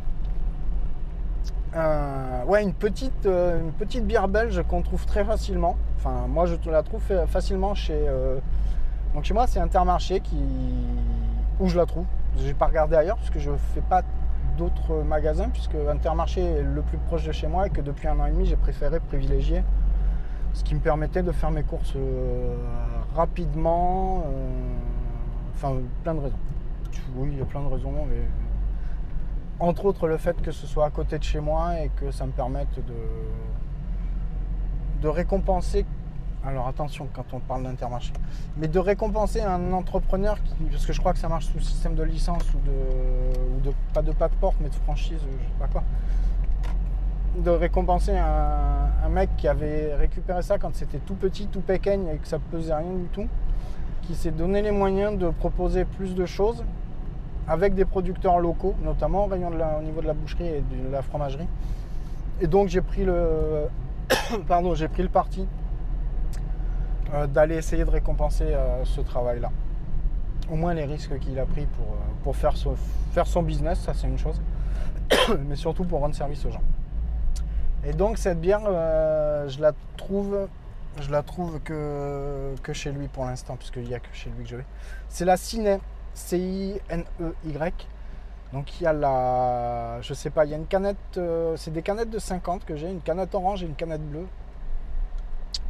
Euh, 1.76 2.44
ouais, 2.44 2.62
une 2.62 2.72
petite, 2.72 3.26
euh, 3.26 3.60
une 3.60 3.72
petite 3.72 4.06
bière 4.06 4.28
belge 4.28 4.62
qu'on 4.68 4.80
trouve 4.82 5.04
très 5.06 5.24
facilement. 5.24 5.76
Enfin, 5.96 6.26
moi, 6.28 6.46
je 6.46 6.56
la 6.70 6.82
trouve 6.82 7.00
fa- 7.02 7.26
facilement 7.26 7.74
chez. 7.74 8.06
donc 9.14 9.24
chez 9.24 9.34
moi, 9.34 9.46
c'est 9.46 9.60
Intermarché 9.60 10.20
qui 10.20 10.38
où 11.60 11.68
je 11.68 11.76
la 11.76 11.86
trouve. 11.86 12.04
J'ai 12.38 12.54
pas 12.54 12.66
regardé 12.66 12.96
ailleurs 12.96 13.16
puisque 13.16 13.38
je 13.38 13.50
fais 13.74 13.80
pas 13.80 14.02
d'autres 14.56 15.02
magasins 15.02 15.48
puisque 15.50 15.74
Intermarché 15.90 16.42
est 16.42 16.62
le 16.62 16.82
plus 16.82 16.98
proche 16.98 17.24
de 17.24 17.32
chez 17.32 17.46
moi 17.46 17.66
et 17.66 17.70
que 17.70 17.80
depuis 17.80 18.08
un 18.08 18.18
an 18.20 18.26
et 18.26 18.30
demi, 18.30 18.46
j'ai 18.46 18.56
préféré 18.56 19.00
privilégier 19.00 19.62
ce 20.52 20.62
qui 20.64 20.74
me 20.76 20.80
permettait 20.80 21.22
de 21.22 21.32
faire 21.32 21.50
mes 21.50 21.62
courses 21.64 21.94
rapidement. 23.16 24.24
Enfin, 25.54 25.74
plein 26.04 26.14
de 26.14 26.20
raisons. 26.20 26.36
Oui, 27.16 27.30
il 27.32 27.38
y 27.38 27.42
a 27.42 27.44
plein 27.44 27.62
de 27.62 27.68
raisons. 27.68 27.92
mais 28.08 28.22
entre 29.60 29.84
autres 29.86 30.08
le 30.08 30.18
fait 30.18 30.40
que 30.42 30.50
ce 30.50 30.66
soit 30.66 30.86
à 30.86 30.90
côté 30.90 31.18
de 31.18 31.22
chez 31.22 31.40
moi 31.40 31.80
et 31.80 31.90
que 31.96 32.10
ça 32.10 32.26
me 32.26 32.32
permette 32.32 32.74
de, 32.76 32.94
de 35.00 35.08
récompenser, 35.08 35.86
alors 36.44 36.66
attention 36.66 37.08
quand 37.12 37.32
on 37.32 37.40
parle 37.40 37.62
d'intermarché, 37.62 38.12
mais 38.56 38.68
de 38.68 38.78
récompenser 38.78 39.40
un 39.40 39.72
entrepreneur 39.72 40.42
qui, 40.42 40.54
parce 40.64 40.84
que 40.86 40.92
je 40.92 41.00
crois 41.00 41.12
que 41.12 41.18
ça 41.18 41.28
marche 41.28 41.46
sous 41.46 41.60
système 41.60 41.94
de 41.94 42.02
licence 42.02 42.42
ou 42.54 42.58
de, 42.66 43.56
ou 43.56 43.60
de 43.60 43.72
pas 43.92 44.02
de 44.02 44.12
pas 44.12 44.28
de 44.28 44.34
porte 44.34 44.56
mais 44.60 44.68
de 44.68 44.74
franchise, 44.74 45.20
je 45.20 45.44
sais 45.46 45.58
pas 45.58 45.68
quoi, 45.68 45.84
de 47.38 47.50
récompenser 47.50 48.16
un, 48.16 49.08
mec 49.10 49.30
qui 49.36 49.46
avait 49.46 49.94
récupéré 49.94 50.42
ça 50.42 50.58
quand 50.58 50.74
c'était 50.74 50.98
tout 50.98 51.14
petit, 51.14 51.46
tout 51.46 51.60
péquenne 51.60 52.08
et 52.08 52.16
que 52.16 52.26
ça 52.26 52.38
pesait 52.38 52.74
rien 52.74 52.92
du 52.92 53.06
tout, 53.12 53.28
qui 54.02 54.14
s'est 54.16 54.32
donné 54.32 54.60
les 54.60 54.72
moyens 54.72 55.16
de 55.16 55.28
proposer 55.30 55.84
plus 55.84 56.16
de 56.16 56.26
choses 56.26 56.64
avec 57.48 57.74
des 57.74 57.84
producteurs 57.84 58.38
locaux, 58.38 58.74
notamment 58.82 59.24
au, 59.24 59.28
rayon 59.28 59.50
au 59.78 59.82
niveau 59.82 60.00
de 60.00 60.06
la 60.06 60.14
boucherie 60.14 60.46
et 60.46 60.60
de 60.60 60.90
la 60.90 61.02
fromagerie. 61.02 61.48
Et 62.40 62.46
donc 62.46 62.68
j'ai 62.68 62.80
pris 62.80 63.04
le, 63.04 63.68
pardon, 64.48 64.74
j'ai 64.74 64.88
pris 64.88 65.02
le 65.02 65.08
parti 65.08 65.46
euh, 67.12 67.26
d'aller 67.26 67.56
essayer 67.56 67.84
de 67.84 67.90
récompenser 67.90 68.44
euh, 68.44 68.84
ce 68.84 69.00
travail-là. 69.00 69.50
Au 70.50 70.56
moins 70.56 70.74
les 70.74 70.84
risques 70.84 71.18
qu'il 71.20 71.38
a 71.38 71.46
pris 71.46 71.66
pour, 71.66 71.86
euh, 71.86 71.98
pour 72.22 72.36
faire, 72.36 72.56
son, 72.56 72.74
faire 73.12 73.26
son 73.26 73.42
business, 73.42 73.80
ça 73.80 73.92
c'est 73.94 74.06
une 74.06 74.18
chose, 74.18 74.40
mais 75.46 75.56
surtout 75.56 75.84
pour 75.84 76.00
rendre 76.00 76.14
service 76.14 76.44
aux 76.46 76.50
gens. 76.50 76.62
Et 77.84 77.92
donc 77.92 78.16
cette 78.16 78.40
bière, 78.40 78.62
je 78.62 79.60
la 79.60 79.72
trouve, 79.98 80.48
je 81.00 81.10
la 81.10 81.22
trouve 81.22 81.60
que, 81.60 82.54
que 82.62 82.72
chez 82.72 82.90
lui 82.92 83.08
pour 83.08 83.26
l'instant, 83.26 83.56
puisqu'il 83.56 83.84
n'y 83.84 83.94
a 83.94 84.00
que 84.00 84.08
chez 84.12 84.30
lui 84.30 84.44
que 84.44 84.48
je 84.48 84.56
vais. 84.56 84.64
C'est 85.10 85.26
la 85.26 85.36
Ciné, 85.36 85.78
C-I-N-E-Y. 86.14 87.88
Donc 88.52 88.80
il 88.80 88.84
y 88.84 88.86
a 88.86 88.92
la, 88.92 90.00
je 90.00 90.14
sais 90.14 90.30
pas, 90.30 90.44
il 90.44 90.52
y 90.52 90.54
a 90.54 90.56
une 90.56 90.66
canette, 90.66 90.96
euh, 91.16 91.56
c'est 91.56 91.72
des 91.72 91.82
canettes 91.82 92.10
de 92.10 92.20
50 92.20 92.64
que 92.64 92.76
j'ai, 92.76 92.88
une 92.88 93.00
canette 93.00 93.34
orange 93.34 93.64
et 93.64 93.66
une 93.66 93.74
canette 93.74 94.08
bleue. 94.08 94.28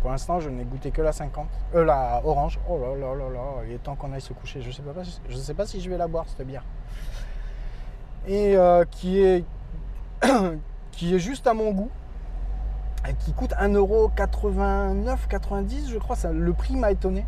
Pour 0.03 0.11
l'instant, 0.11 0.39
je 0.39 0.51
n'ai 0.51 0.65
goûté 0.65 0.91
que 0.91 1.01
la 1.01 1.13
50, 1.13 1.49
euh, 1.75 1.85
la 1.85 2.21
orange. 2.25 2.61
Oh 2.69 2.79
là 2.79 2.95
là 2.95 3.15
là 3.15 3.31
là, 3.31 3.41
il 3.67 3.73
est 3.73 3.79
temps 3.79 3.95
qu'on 3.95 4.13
aille 4.13 4.21
se 4.21 4.35
coucher. 4.35 4.61
Je 4.61 4.71
sais 4.71 4.83
pas, 4.83 4.93
je 5.29 5.37
sais 5.37 5.55
pas 5.55 5.67
si 5.67 5.81
je 5.81 5.89
vais 5.89 5.97
la 5.97 6.09
boire 6.09 6.27
cette 6.29 6.47
bière. 6.47 6.65
Et 8.27 8.55
euh, 8.55 8.85
qui 8.91 9.23
est, 9.23 9.47
qui 10.93 11.15
est 11.15 11.19
juste 11.19 11.47
à 11.47 11.55
mon 11.55 11.73
goût, 11.73 11.91
et 13.09 13.15
qui 13.15 13.33
coûte 13.33 13.53
1,89€, 13.53 15.89
je 15.89 15.99
crois. 15.99 16.17
Le 16.31 16.53
prix 16.53 16.77
m'a 16.77 16.91
étonné 16.91 17.25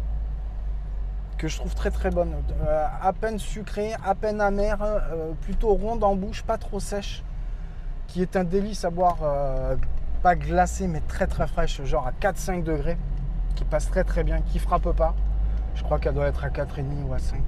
que 1.36 1.48
je 1.48 1.56
trouve 1.56 1.74
très 1.74 1.90
très 1.90 2.10
bonne. 2.10 2.34
Euh, 2.66 2.86
à 3.02 3.12
peine 3.12 3.38
sucrée, 3.38 3.92
à 4.04 4.14
peine 4.14 4.40
amère, 4.40 4.78
euh, 4.82 5.32
plutôt 5.42 5.74
ronde 5.74 6.02
en 6.02 6.16
bouche, 6.16 6.42
pas 6.42 6.58
trop 6.58 6.80
sèche, 6.80 7.22
qui 8.06 8.22
est 8.22 8.36
un 8.36 8.44
délice 8.44 8.84
à 8.84 8.90
boire, 8.90 9.18
euh, 9.22 9.76
pas 10.22 10.34
glacée 10.34 10.86
mais 10.86 11.00
très 11.00 11.26
très 11.26 11.46
fraîche, 11.46 11.82
genre 11.84 12.06
à 12.06 12.12
4-5 12.12 12.62
degrés, 12.62 12.96
qui 13.54 13.64
passe 13.64 13.88
très 13.90 14.04
très 14.04 14.24
bien, 14.24 14.40
qui 14.40 14.58
frappe 14.58 14.90
pas. 14.92 15.14
Je 15.74 15.82
crois 15.82 15.98
qu'elle 15.98 16.14
doit 16.14 16.26
être 16.26 16.44
à 16.44 16.48
4,5 16.48 16.82
ou 17.08 17.12
à 17.12 17.18
5. 17.18 17.40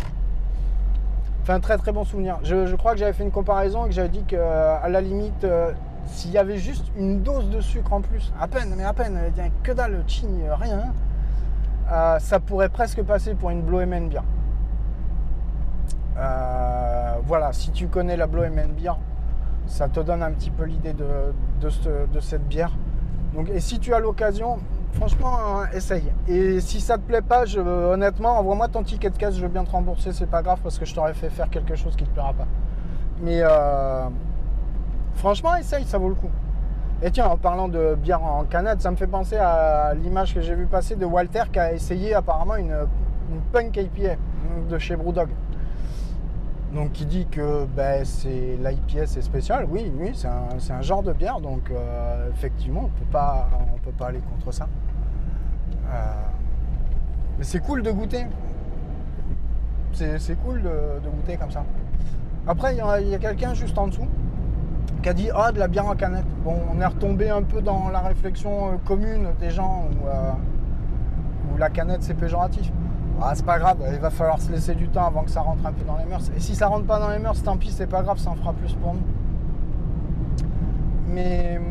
Enfin, 1.43 1.61
très 1.61 1.79
très 1.79 1.93
bon 1.93 2.05
souvenir. 2.05 2.39
Je, 2.43 2.77
crois 2.77 2.93
que 2.93 2.99
j'avais 2.99 3.15
fait 3.15 3.25
une 3.25 3.31
comparaison 3.31 3.87
et 3.87 3.89
que 3.89 3.95
j'avais 3.95 4.11
dit 4.11 4.23
qu'à 4.25 4.87
la 4.87 5.01
limite, 5.01 5.47
s'il 6.05 6.31
y 6.31 6.37
avait 6.37 6.59
juste 6.59 6.85
une 6.99 7.23
dose 7.23 7.49
de 7.49 7.63
sucre 7.63 7.91
en 7.95 8.03
plus, 8.03 8.31
à 8.39 8.47
peine, 8.47 8.75
mais 8.77 8.85
à 8.85 8.93
peine, 8.93 9.19
que 9.63 9.73
dalle, 9.73 10.05
ching, 10.07 10.43
rien, 10.51 10.93
euh, 11.91 12.19
ça 12.19 12.41
pourrait 12.41 12.69
presque 12.69 13.03
passer 13.03 13.35
pour 13.35 13.51
une 13.51 13.63
Bloemen 13.63 14.09
Beer. 14.09 14.23
Euh, 16.17 17.15
voilà, 17.25 17.53
si 17.53 17.71
tu 17.71 17.89
connais 17.89 18.17
la 18.17 18.27
Bloemen 18.27 18.73
Beer, 18.73 18.95
ça 19.67 19.89
te 19.89 20.01
donne 20.01 20.23
un 20.23 20.33
petit 20.33 20.51
peu 20.51 20.65
l'idée 20.65 20.93
de, 20.93 21.07
de, 21.61 21.69
ce- 21.69 22.07
de 22.13 22.21
cette 22.21 22.47
bière. 22.49 22.73
Donc, 23.35 23.49
et 23.51 23.61
si 23.61 23.79
tu 23.79 23.95
as 23.95 24.01
l'occasion, 24.01 24.59
franchement, 24.95 25.37
hein, 25.39 25.69
essaye. 25.75 26.11
Et 26.27 26.61
si 26.61 26.81
ça 26.81 26.97
te 26.97 27.03
plaît 27.03 27.23
pas, 27.23 27.45
honnêtement, 27.57 28.39
envoie-moi 28.39 28.69
ton 28.69 28.83
ticket 28.83 29.11
de 29.11 29.17
caisse, 29.17 29.37
je 29.37 29.43
veux 29.43 29.49
bien 29.49 29.65
te 29.65 29.71
rembourser, 29.71 30.13
c'est 30.13 30.27
pas 30.27 30.43
grave 30.43 30.59
parce 30.63 30.79
que 30.79 30.85
je 30.87 30.95
t'aurais 30.95 31.15
fait 31.15 31.31
faire 31.31 31.51
quelque 31.51 31.77
chose 31.77 31.95
qui 31.95 32.05
te 32.05 32.11
plaira 32.11 32.33
pas. 32.33 32.47
Mais 33.23 33.41
euh, 33.43 34.09
franchement, 35.15 35.55
essaye, 35.57 35.85
ça 35.85 35.99
vaut 35.99 36.09
le 36.09 36.15
coup. 36.15 36.31
Et 37.01 37.13
tiens, 37.13 37.27
en 37.27 37.37
parlant 37.37 37.69
de 37.69 37.95
bière 37.95 38.25
en 38.25 38.43
canette, 38.43 38.81
ça 38.81 38.91
me 38.91 38.97
fait 38.97 39.07
penser 39.07 39.37
à 39.37 39.95
l'image 39.95 40.35
que 40.35 40.41
j'ai 40.41 40.57
vu 40.57 40.67
passer 40.67 40.97
de 40.97 41.05
Walter 41.05 41.45
qui 41.53 41.61
a 41.61 41.73
essayé 41.73 42.13
apparemment 42.13 42.57
une, 42.57 42.75
punk 43.53 43.77
IPA 43.77 44.17
de 44.69 44.79
chez 44.79 44.97
Brewdog. 44.97 45.29
Donc 46.75 46.93
qui 46.93 47.07
dit 47.07 47.27
que 47.31 47.67
ben, 47.67 48.05
c'est 48.05 48.59
l'IPA 48.59 49.07
c'est 49.07 49.23
spécial, 49.23 49.67
oui, 49.71 49.93
oui, 49.97 50.11
c'est 50.15 50.73
un, 50.73 50.83
genre 50.83 51.03
de 51.03 51.13
bière, 51.13 51.41
donc 51.41 51.71
euh, 51.71 52.29
effectivement 52.31 52.83
on 52.87 52.99
peut 52.99 53.11
pas 53.11 53.49
on 53.75 53.79
peut 53.79 53.93
pas 53.93 54.07
aller 54.09 54.21
contre 54.21 54.53
ça. 54.53 54.67
Euh, 55.91 56.13
mais 57.39 57.45
c'est 57.45 57.61
cool 57.61 57.83
de 57.83 57.91
goûter. 57.93 58.27
C'est 59.93 60.37
cool 60.45 60.63
de, 60.63 61.09
goûter 61.09 61.37
comme 61.37 61.51
ça. 61.51 61.65
Après, 62.47 62.75
il 62.75 63.09
y 63.09 63.15
a 63.15 63.19
quelqu'un 63.19 63.55
juste 63.55 63.77
en 63.79 63.89
dessous 63.89 64.07
qui 65.09 65.11
a 65.11 65.15
dit 65.15 65.31
Ah, 65.35 65.53
de 65.53 65.59
la 65.59 65.69
bière 65.69 65.87
en 65.87 65.95
canette. 65.95 66.27
Bon, 66.45 66.57
on 66.71 66.81
est 66.81 66.87
retombé 66.87 67.31
un 67.31 67.43
peu 67.43 67.63
dans 67.63 67.89
la 67.89 68.01
réflexion 68.01 68.69
euh, 68.69 68.77
commune 68.85 69.29
des 69.41 69.51
gens 69.51 69.87
où, 69.91 70.07
euh, 70.07 70.33
où 71.53 71.57
la 71.57 71.71
canette 71.71 72.03
c'est 72.03 72.15
péjoratif. 72.15 72.71
Ah, 73.21 73.33
c'est 73.35 73.45
pas 73.45 73.59
grave, 73.59 73.79
il 73.93 73.99
va 73.99 74.11
falloir 74.11 74.41
se 74.41 74.53
laisser 74.53 74.75
du 74.75 74.89
temps 74.89 75.07
avant 75.07 75.25
que 75.25 75.31
ça 75.31 75.41
rentre 75.41 75.67
un 75.67 75.73
peu 75.73 75.85
dans 75.85 75.97
les 75.97 76.05
mœurs. 76.05 76.31
Et 76.37 76.41
si 76.41 76.55
ça 76.55 76.69
rentre 76.69 76.87
pas 76.87 77.01
dans 77.01 77.09
les 77.09 77.19
mœurs, 77.19 77.43
tant 77.43 77.57
pis, 77.57 77.73
c'est 77.73 77.89
pas 77.89 78.03
grave, 78.03 78.19
ça 78.19 78.31
en 78.31 78.37
fera 78.37 78.53
plus 78.53 78.75
pour 78.75 78.95
nous. 78.95 79.01
Mais 81.09 81.57
hum, 81.59 81.65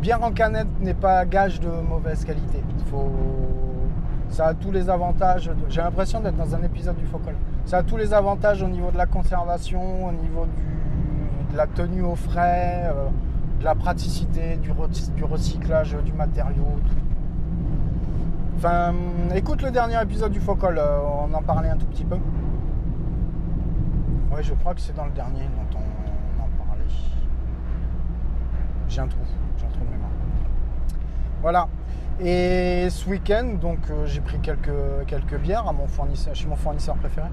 bière 0.00 0.22
en 0.22 0.30
canette 0.30 0.68
n'est 0.80 0.94
pas 0.94 1.26
gage 1.26 1.60
de 1.60 1.68
mauvaise 1.68 2.24
qualité. 2.24 2.62
Faut... 2.90 3.10
Ça 4.30 4.46
a 4.46 4.54
tous 4.54 4.70
les 4.70 4.88
avantages. 4.88 5.50
J'ai 5.68 5.82
l'impression 5.82 6.20
d'être 6.20 6.36
dans 6.36 6.54
un 6.54 6.62
épisode 6.62 6.96
du 6.96 7.06
Focol. 7.06 7.34
Ça 7.66 7.78
a 7.78 7.82
tous 7.82 7.96
les 7.96 8.12
avantages 8.12 8.62
au 8.62 8.68
niveau 8.68 8.90
de 8.90 8.96
la 8.98 9.06
conservation, 9.06 10.06
au 10.06 10.12
niveau 10.12 10.44
du- 10.46 11.52
de 11.52 11.56
la 11.56 11.66
tenue 11.66 12.02
au 12.02 12.14
frais, 12.14 12.84
euh, 12.86 13.08
de 13.60 13.64
la 13.64 13.74
praticité, 13.74 14.56
du, 14.56 14.70
re- 14.70 15.14
du 15.14 15.24
recyclage 15.24 15.96
du 16.04 16.12
matériau. 16.12 16.66
Enfin, 18.56 18.92
écoute 19.34 19.62
le 19.62 19.70
dernier 19.70 20.00
épisode 20.02 20.32
du 20.32 20.40
Focol, 20.40 20.78
euh, 20.78 20.98
on 21.26 21.32
en 21.34 21.42
parlait 21.42 21.68
un 21.70 21.76
tout 21.76 21.86
petit 21.86 22.04
peu. 22.04 22.16
Ouais, 24.32 24.42
je 24.42 24.52
crois 24.54 24.74
que 24.74 24.80
c'est 24.80 24.94
dans 24.94 25.04
le 25.06 25.10
dernier 25.12 25.42
dont 25.72 25.78
on 25.78 26.42
en 26.42 26.48
parlait. 26.66 26.82
J'ai 28.88 29.00
un 29.00 29.06
trou, 29.06 29.20
j'ai 29.58 29.66
un 29.66 29.70
trou 29.70 29.84
de 29.84 29.90
mémoire. 29.90 30.10
Voilà. 31.40 31.68
Et 32.20 32.88
ce 32.90 33.08
week-end, 33.08 33.56
donc 33.60 33.78
euh, 33.90 34.06
j'ai 34.06 34.20
pris 34.20 34.38
quelques, 34.38 34.70
quelques 35.08 35.36
bières 35.36 35.66
à 35.66 35.72
mon 35.72 35.88
fournisseur, 35.88 36.34
chez 36.34 36.46
mon 36.46 36.54
fournisseur 36.54 36.94
préféré. 36.94 37.26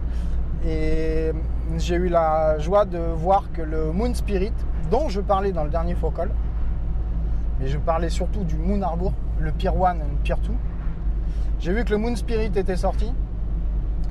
Et 0.65 1.32
j'ai 1.78 1.96
eu 1.96 2.10
la 2.10 2.58
joie 2.58 2.86
de 2.86 2.98
voir 2.98 3.52
que 3.54 3.62
le 3.62 3.91
Moon 3.91 4.13
Spirit, 4.15 4.54
dont 4.89 5.08
je 5.08 5.22
parlais 5.22 5.52
dans 5.52 5.63
le 5.63 5.70
dernier 5.70 5.94
Focol, 5.94 6.32
mais 7.60 7.67
je 7.67 7.78
parlais 7.78 8.10
surtout 8.10 8.44
du 8.44 8.56
Moon 8.58 8.82
Harbour, 8.82 9.13
le 9.39 9.52
Pier 9.52 9.70
1 9.70 9.96
et 9.96 9.98
le 10.00 10.17
Pier 10.24 10.36
2. 10.44 10.52
J'ai 11.60 11.74
vu 11.74 11.86
que 11.86 11.91
le 11.91 11.98
Moon 11.98 12.15
Spirit 12.15 12.52
était 12.56 12.76
sorti. 12.76 13.13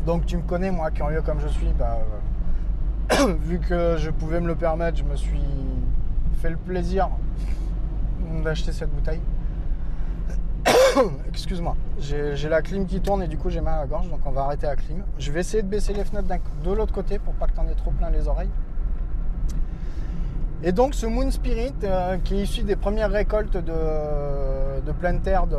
Donc 0.07 0.25
tu 0.25 0.37
me 0.37 0.43
connais, 0.43 0.71
moi, 0.71 0.93
curieux 0.93 1.23
comme 1.23 1.41
je 1.41 1.49
suis, 1.49 1.73
bah, 1.77 1.99
euh, 3.13 3.35
vu 3.41 3.59
que 3.59 3.97
je 3.99 4.11
pouvais 4.11 4.41
me 4.41 4.47
le 4.47 4.55
permettre, 4.55 4.99
je 4.99 5.05
me 5.05 5.17
suis 5.17 5.43
fait 6.41 6.51
le 6.51 6.57
plaisir 6.57 7.09
d'acheter 8.45 8.71
cette 8.71 8.95
bouteille. 8.95 9.21
Excuse-moi, 11.29 11.76
j'ai 11.98 12.48
la 12.48 12.62
clim 12.62 12.87
qui 12.87 13.00
tourne 13.00 13.22
et 13.22 13.29
du 13.29 13.38
coup 13.38 13.50
j'ai 13.50 13.61
mal 13.61 13.74
à 13.74 13.81
la 13.83 13.87
gorge, 13.87 14.09
donc 14.09 14.20
on 14.24 14.31
va 14.31 14.42
arrêter 14.42 14.66
la 14.66 14.76
clim. 14.76 15.05
Je 15.18 15.31
vais 15.33 15.40
essayer 15.40 15.62
de 15.62 15.68
baisser 15.68 15.92
les 15.92 16.05
fenêtres 16.05 16.29
de 16.64 16.72
l'autre 16.72 16.92
côté 16.92 17.18
pour 17.18 17.35
pas 17.35 17.46
que 17.46 17.53
t'en 17.53 17.66
aies 17.66 17.74
trop 17.74 17.90
plein 17.90 18.11
les 18.11 18.29
oreilles. 18.29 18.50
Et 20.62 20.72
donc 20.72 20.94
ce 20.94 21.07
Moon 21.07 21.31
Spirit, 21.31 21.74
euh, 21.85 22.18
qui 22.18 22.35
est 22.35 22.42
issu 22.42 22.62
des 22.62 22.76
premières 22.76 23.11
récoltes 23.11 23.57
de, 23.57 24.81
de 24.85 24.92
pleine 24.92 25.20
terre 25.20 25.46
de, 25.46 25.57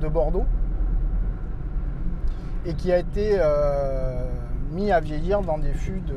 de 0.00 0.08
Bordeaux, 0.08 0.46
et 2.64 2.74
qui 2.74 2.92
a 2.92 2.98
été 2.98 3.32
euh, 3.34 4.24
mis 4.72 4.90
à 4.92 5.00
vieillir 5.00 5.42
dans 5.42 5.58
des 5.58 5.72
fûts 5.72 6.00
de 6.00 6.16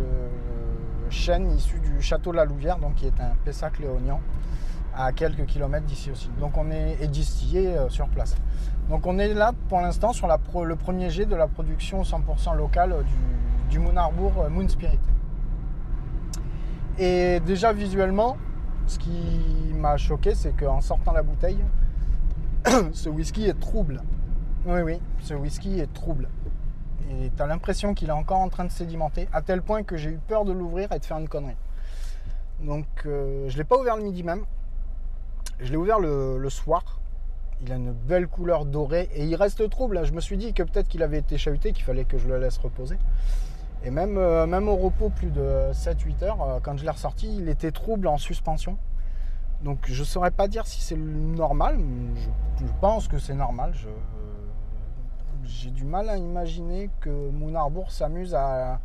chêne 1.09 1.51
issus 1.51 1.79
du 1.79 2.01
château 2.01 2.31
de 2.31 2.37
la 2.37 2.45
Louvière, 2.45 2.77
donc 2.77 2.95
qui 2.95 3.07
est 3.07 3.19
un 3.19 3.35
Pessac 3.43 3.79
léonien 3.79 4.19
à 4.99 5.13
quelques 5.13 5.45
kilomètres 5.45 5.85
d'ici 5.85 6.11
aussi. 6.11 6.29
Donc 6.41 6.57
on 6.57 6.69
est 6.71 7.07
distillé 7.07 7.67
euh, 7.67 7.87
sur 7.87 8.09
place. 8.09 8.35
Donc 8.89 9.07
on 9.07 9.17
est 9.17 9.33
là 9.33 9.53
pour 9.69 9.79
l'instant 9.79 10.11
sur 10.11 10.27
la 10.27 10.37
pro- 10.37 10.65
le 10.65 10.75
premier 10.75 11.09
jet 11.09 11.25
de 11.25 11.35
la 11.37 11.47
production 11.47 12.01
100% 12.01 12.57
locale 12.57 12.91
euh, 12.91 13.03
du, 13.69 13.79
Moon 13.79 13.95
Harbour 13.95 14.33
euh, 14.39 14.49
Moon 14.49 14.67
Spirit. 14.67 14.99
Et 16.97 17.39
déjà 17.45 17.71
visuellement, 17.71 18.35
ce 18.87 18.99
qui 18.99 19.71
m'a 19.73 19.95
choqué, 19.95 20.35
c'est 20.35 20.51
qu'en 20.51 20.81
sortant 20.81 21.13
la 21.13 21.23
bouteille, 21.23 21.63
ce 22.91 23.07
whisky 23.07 23.45
est 23.45 23.57
trouble. 23.57 24.01
Oui, 24.65 24.81
oui, 24.81 24.99
ce 25.19 25.33
whisky 25.33 25.79
est 25.79 25.93
trouble. 25.93 26.27
Et 27.09 27.31
tu 27.35 27.41
as 27.41 27.47
l'impression 27.47 27.93
qu'il 27.93 28.09
est 28.09 28.13
encore 28.13 28.39
en 28.39 28.49
train 28.49 28.65
de 28.65 28.71
sédimenter, 28.71 29.29
à 29.31 29.41
tel 29.41 29.61
point 29.61 29.83
que 29.83 29.95
j'ai 29.95 30.09
eu 30.09 30.19
peur 30.27 30.43
de 30.43 30.51
l'ouvrir 30.51 30.91
et 30.91 30.99
de 30.99 31.05
faire 31.05 31.17
une 31.19 31.29
connerie. 31.29 31.55
Donc 32.61 32.85
je 33.05 33.09
ne 33.09 33.57
l'ai 33.57 33.63
pas 33.63 33.79
ouvert 33.79 33.95
le 33.95 34.03
midi 34.03 34.23
même. 34.23 34.43
Je 35.61 35.71
l'ai 35.71 35.77
ouvert 35.77 35.99
le, 35.99 36.49
soir. 36.49 36.99
Il 37.61 37.71
a 37.73 37.75
une 37.75 37.91
belle 37.91 38.27
couleur 38.27 38.65
dorée 38.65 39.09
et 39.13 39.25
il 39.25 39.35
reste 39.35 39.69
trouble. 39.69 39.95
là. 39.95 40.03
Je 40.05 40.13
me 40.13 40.21
suis 40.21 40.37
dit 40.37 40.53
que 40.53 40.63
peut-être 40.63 40.87
qu'il 40.87 41.03
avait 41.03 41.17
été 41.17 41.37
chahuté, 41.37 41.73
qu'il 41.73 41.83
fallait 41.83 42.05
que 42.05 42.17
je 42.17 42.27
le 42.27 42.39
laisse 42.39 42.57
reposer. 42.57 42.97
Et 43.83 43.91
même, 43.91 44.17
euh, 44.17 44.45
même 44.45 44.69
au 44.69 44.75
repos 44.75 45.09
plus 45.09 45.31
de 45.31 45.71
7-8 45.73 46.23
heures, 46.23 46.41
euh, 46.41 46.59
quand 46.61 46.77
je 46.77 46.83
l'ai 46.83 46.89
ressorti, 46.89 47.33
il 47.37 47.49
était 47.49 47.71
trouble 47.71 48.07
en 48.07 48.17
suspension. 48.17 48.77
Donc 49.61 49.79
je 49.87 49.99
ne 49.99 50.05
saurais 50.05 50.31
pas 50.31 50.47
dire 50.47 50.65
si 50.65 50.81
c'est 50.81 50.97
normal. 50.97 51.77
Je, 52.59 52.65
pense 52.79 53.09
que 53.09 53.19
c'est 53.19 53.33
normal. 53.33 53.73
J'ai 55.43 55.71
du 55.71 55.83
mal 55.83 56.09
à 56.09 56.15
imaginer 56.15 56.89
que 57.01 57.09
Moon 57.09 57.55
Harbour 57.55 57.91
s'amuse 57.91 58.33
à, 58.35 58.79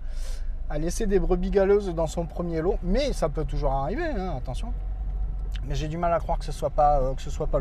à 0.69 0.79
laisser 0.79 1.07
des 1.07 1.21
brebis 1.21 1.51
galeuses 1.51 1.95
dans 1.95 2.09
son 2.09 2.27
premier 2.27 2.61
lot. 2.61 2.79
Mais 2.83 3.13
ça 3.13 3.29
peut 3.29 3.45
toujours 3.45 3.73
arriver, 3.73 4.05
hein, 4.05 4.35
attention. 4.37 4.73
Mais 5.67 5.75
j'ai 5.75 5.89
du 5.89 5.97
mal 5.97 6.13
à 6.13 6.19
croire 6.19 6.39
que 6.39 6.45
ce 6.45 6.53
soit 6.53 6.71
pas, 6.71 7.01
euh, 7.01 7.15
que 7.15 7.23
ce 7.23 7.31
soit 7.31 7.47
pas 7.47 7.59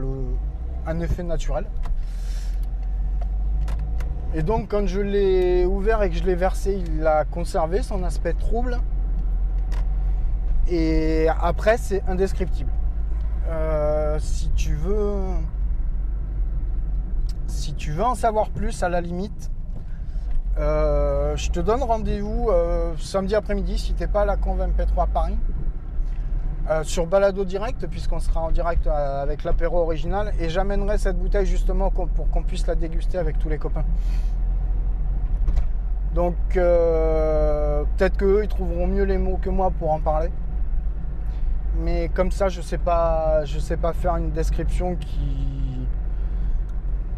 un 0.86 1.00
effet 1.00 1.24
naturel. 1.24 1.66
Et 4.34 4.42
donc 4.42 4.70
quand 4.70 4.88
je 4.88 5.00
l'ai 5.00 5.66
ouvert 5.66 6.02
et 6.04 6.10
que 6.10 6.16
je 6.16 6.24
l'ai 6.24 6.36
versé, 6.36 6.82
il 6.86 7.06
a 7.06 7.24
conservé 7.24 7.82
son 7.82 8.04
aspect 8.04 8.34
trouble. 8.34 8.80
Et 10.68 11.28
après, 11.42 11.78
c'est 11.78 12.04
indescriptible. 12.08 12.72
Euh, 13.48 14.18
si 14.20 14.50
tu 14.52 14.74
veux, 14.74 15.16
si 17.48 17.74
tu 17.76 17.92
veux 17.92 18.04
en 18.04 18.16
savoir 18.16 18.50
plus, 18.50 18.82
à 18.82 18.90
la 18.90 19.02
limite, 19.02 19.52
euh, 20.58 21.36
je 21.36 21.50
te 21.52 21.60
donne 21.60 21.84
rendez-vous 21.84 22.50
samedi 22.98 23.36
après-midi 23.36 23.78
si 23.78 23.94
t'es 23.94 24.08
pas 24.08 24.22
à 24.22 24.26
la 24.26 24.38
Conv 24.38 24.60
MP3 24.60 25.04
à 25.04 25.08
Paris. 25.08 25.38
Euh, 26.70 26.82
sur 26.84 27.06
Balado 27.08 27.44
Direct, 27.44 27.88
puisqu'on 27.88 28.20
sera 28.20 28.40
en 28.40 28.50
direct 28.50 28.88
euh, 28.88 29.22
avec 29.22 29.44
l'apéro 29.44 29.80
original, 29.80 30.32
et 30.40 30.48
j'amènerai 30.48 30.98
cette 30.98 31.18
bouteille 31.18 31.46
justement 31.46 31.92
pour 31.92 32.08
qu'on 32.32 32.42
puisse 32.42 32.66
la 32.68 32.76
déguster 32.76 33.18
avec 33.18 33.38
tous 33.38 33.50
les 33.50 33.58
copains. 33.58 33.84
Donc 36.16 36.36
euh, 36.56 37.84
peut-être 37.98 38.16
qu'eux 38.16 38.42
ils 38.44 38.48
trouveront 38.48 38.88
mieux 38.88 39.04
les 39.04 39.18
mots 39.18 39.38
que 39.42 39.50
moi 39.50 39.72
pour 39.72 39.92
en 39.92 40.00
parler. 40.00 40.30
Mais 41.80 42.10
comme 42.14 42.32
ça, 42.32 42.48
je 42.48 42.62
sais 42.62 42.78
pas, 42.78 43.44
je 43.44 43.60
sais 43.60 43.78
pas 43.78 43.92
faire 43.92 44.16
une 44.16 44.32
description 44.32 44.96
qui. 44.96 45.88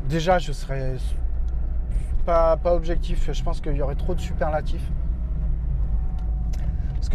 Déjà, 0.09 0.39
je 0.39 0.53
serais 0.53 0.95
pas, 2.25 2.57
pas 2.57 2.73
objectif. 2.73 3.31
Je 3.31 3.43
pense 3.43 3.61
qu'il 3.61 3.73
y 3.73 3.81
aurait 3.81 3.95
trop 3.95 4.15
de 4.15 4.21
superlatifs. 4.21 4.89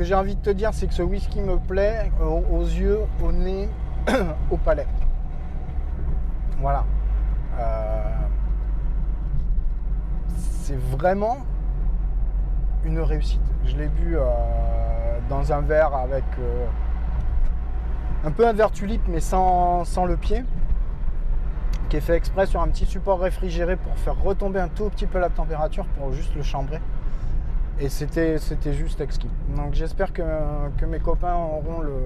Que 0.00 0.06
j'ai 0.06 0.14
envie 0.14 0.34
de 0.34 0.40
te 0.40 0.48
dire, 0.48 0.70
c'est 0.72 0.86
que 0.86 0.94
ce 0.94 1.02
whisky 1.02 1.42
me 1.42 1.58
plaît 1.58 2.10
aux, 2.22 2.42
aux 2.50 2.62
yeux, 2.62 3.00
au 3.22 3.32
nez, 3.32 3.68
au 4.50 4.56
palais. 4.56 4.86
Voilà. 6.56 6.86
Euh, 7.58 8.02
c'est 10.38 10.78
vraiment 10.78 11.36
une 12.82 12.98
réussite. 13.00 13.42
Je 13.66 13.76
l'ai 13.76 13.88
bu 13.88 14.16
euh, 14.16 14.22
dans 15.28 15.52
un 15.52 15.60
verre 15.60 15.94
avec 15.94 16.24
euh, 16.38 16.64
un 18.24 18.30
peu 18.30 18.48
un 18.48 18.54
verre 18.54 18.70
tulipe, 18.70 19.06
mais 19.06 19.20
sans, 19.20 19.84
sans 19.84 20.06
le 20.06 20.16
pied, 20.16 20.44
qui 21.90 21.98
est 21.98 22.00
fait 22.00 22.16
exprès 22.16 22.46
sur 22.46 22.62
un 22.62 22.68
petit 22.68 22.86
support 22.86 23.20
réfrigéré 23.20 23.76
pour 23.76 23.94
faire 23.98 24.18
retomber 24.18 24.60
un 24.60 24.68
tout 24.68 24.88
petit 24.88 25.06
peu 25.06 25.18
la 25.18 25.28
température 25.28 25.84
pour 25.98 26.10
juste 26.10 26.34
le 26.36 26.42
chambrer. 26.42 26.80
Et 27.80 27.88
c'était, 27.88 28.36
c'était 28.38 28.74
juste 28.74 29.00
exquis. 29.00 29.30
Donc 29.56 29.72
j'espère 29.72 30.12
que, 30.12 30.22
que 30.76 30.84
mes 30.84 31.00
copains 31.00 31.34
auront, 31.34 31.80
le, 31.80 31.96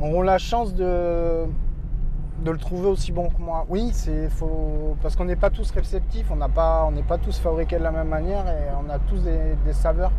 auront 0.00 0.22
la 0.22 0.38
chance 0.38 0.74
de, 0.74 1.44
de 2.42 2.50
le 2.50 2.58
trouver 2.58 2.88
aussi 2.88 3.10
bon 3.12 3.28
que 3.30 3.40
moi. 3.40 3.66
Oui, 3.68 3.90
c'est 3.92 4.28
faut 4.28 4.96
parce 5.02 5.16
qu'on 5.16 5.24
n'est 5.24 5.36
pas 5.36 5.50
tous 5.50 5.70
réceptifs, 5.70 6.30
on 6.30 6.36
n'est 6.36 7.02
pas 7.02 7.18
tous 7.18 7.38
fabriqués 7.38 7.78
de 7.78 7.82
la 7.82 7.90
même 7.90 8.08
manière 8.08 8.46
et 8.48 8.68
on 8.84 8.88
a 8.90 8.98
tous 8.98 9.22
des, 9.24 9.72
saveurs 9.72 10.12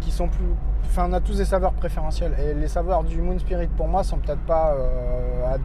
qui 0.00 0.10
sont 0.10 0.28
plus, 0.28 0.46
enfin 0.86 1.06
on 1.08 1.12
a 1.12 1.20
tous 1.20 1.36
des 1.36 1.44
saveurs 1.44 1.72
préférentielles 1.72 2.34
et 2.40 2.54
les 2.54 2.68
saveurs 2.68 3.04
du 3.04 3.20
Moon 3.20 3.38
Spirit 3.38 3.68
pour 3.68 3.86
moi 3.86 4.02
sont 4.02 4.18
peut-être 4.18 4.40
pas 4.40 4.72
euh, 4.72 5.56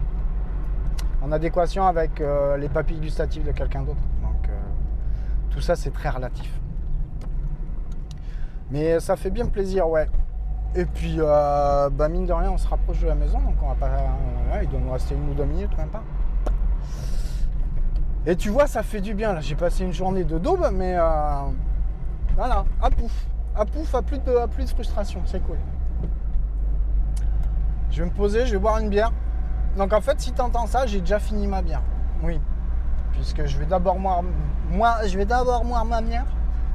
en 1.24 1.32
adéquation 1.32 1.88
avec 1.88 2.20
euh, 2.20 2.58
les 2.58 2.70
papilles 2.70 3.00
gustatives 3.00 3.46
de 3.46 3.52
quelqu'un 3.52 3.82
d'autre. 3.82 4.02
Donc 4.22 4.50
euh, 4.50 4.52
tout 5.50 5.62
ça 5.62 5.76
c'est 5.76 5.92
très 5.92 6.10
relatif. 6.10 6.52
Mais 8.72 9.00
ça 9.00 9.16
fait 9.16 9.30
bien 9.30 9.46
plaisir, 9.46 9.88
ouais. 9.88 10.10
Et 10.76 10.86
puis, 10.86 11.18
euh, 11.20 11.90
bah, 11.90 12.10
mine 12.10 12.26
de 12.26 12.34
rien, 12.34 12.52
on 12.52 12.58
se 12.58 12.68
rapproche 12.68 13.00
de 13.00 13.08
la 13.08 13.16
maison, 13.16 13.40
donc 13.40 13.56
on 13.62 13.68
va 13.68 13.76
pas. 13.76 13.88
euh, 13.88 14.64
il 14.64 14.70
doit 14.70 14.80
nous 14.80 14.92
rester 14.92 15.16
une 15.16 15.30
ou 15.30 15.34
deux 15.34 15.46
minutes, 15.46 15.78
même 15.78 15.90
pas. 15.90 16.04
Et 18.26 18.36
tu 18.36 18.50
vois, 18.50 18.68
ça 18.68 18.82
fait 18.84 19.02
du 19.02 19.14
bien. 19.14 19.34
Là, 19.34 19.40
j'ai 19.40 19.56
passé 19.56 19.84
une 19.84 19.94
journée 19.94 20.24
de 20.24 20.38
daube, 20.40 20.68
mais 20.74 20.96
euh, 20.98 21.42
voilà, 22.36 22.66
à 22.82 22.90
pouf. 22.90 23.28
À 23.56 23.66
pouf, 23.66 23.94
à 23.96 24.02
plus 24.02 24.20
de, 24.20 24.36
à 24.36 24.48
plus 24.48 24.66
de 24.66 24.70
frustration. 24.70 25.22
C'est 25.26 25.40
cool. 25.46 25.58
Je 27.92 28.04
vais 28.04 28.10
me 28.10 28.14
poser, 28.14 28.46
je 28.46 28.54
vais 28.54 28.58
boire 28.60 28.80
une 28.80 28.90
bière. 28.90 29.12
Donc 29.78 29.94
en 29.94 30.02
fait, 30.02 30.20
si 30.20 30.34
tu 30.34 30.42
entends 30.42 30.66
ça, 30.68 30.86
j'ai 30.88 31.00
déjà 31.00 31.20
fini 31.20 31.48
ma 31.48 31.62
bière. 31.62 31.82
Oui. 32.24 32.42
Puisque 33.14 33.46
je 33.46 33.58
vais 33.58 33.66
d'abord 33.66 33.98
boire, 33.98 34.22
moi, 34.72 34.98
je 35.08 35.18
vais 35.18 35.26
d'abord 35.26 35.64
boire 35.64 35.86
ma 35.86 36.02
bière. 36.02 36.26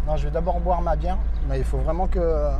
Non, 0.07 0.17
je 0.17 0.25
vais 0.25 0.31
d'abord 0.31 0.61
boire 0.61 0.83
ma 0.83 0.97
bière. 0.97 1.19
Mais 1.49 1.59
il 1.59 1.65
faut 1.65 1.79
vraiment 1.79 2.07
que, 2.07 2.51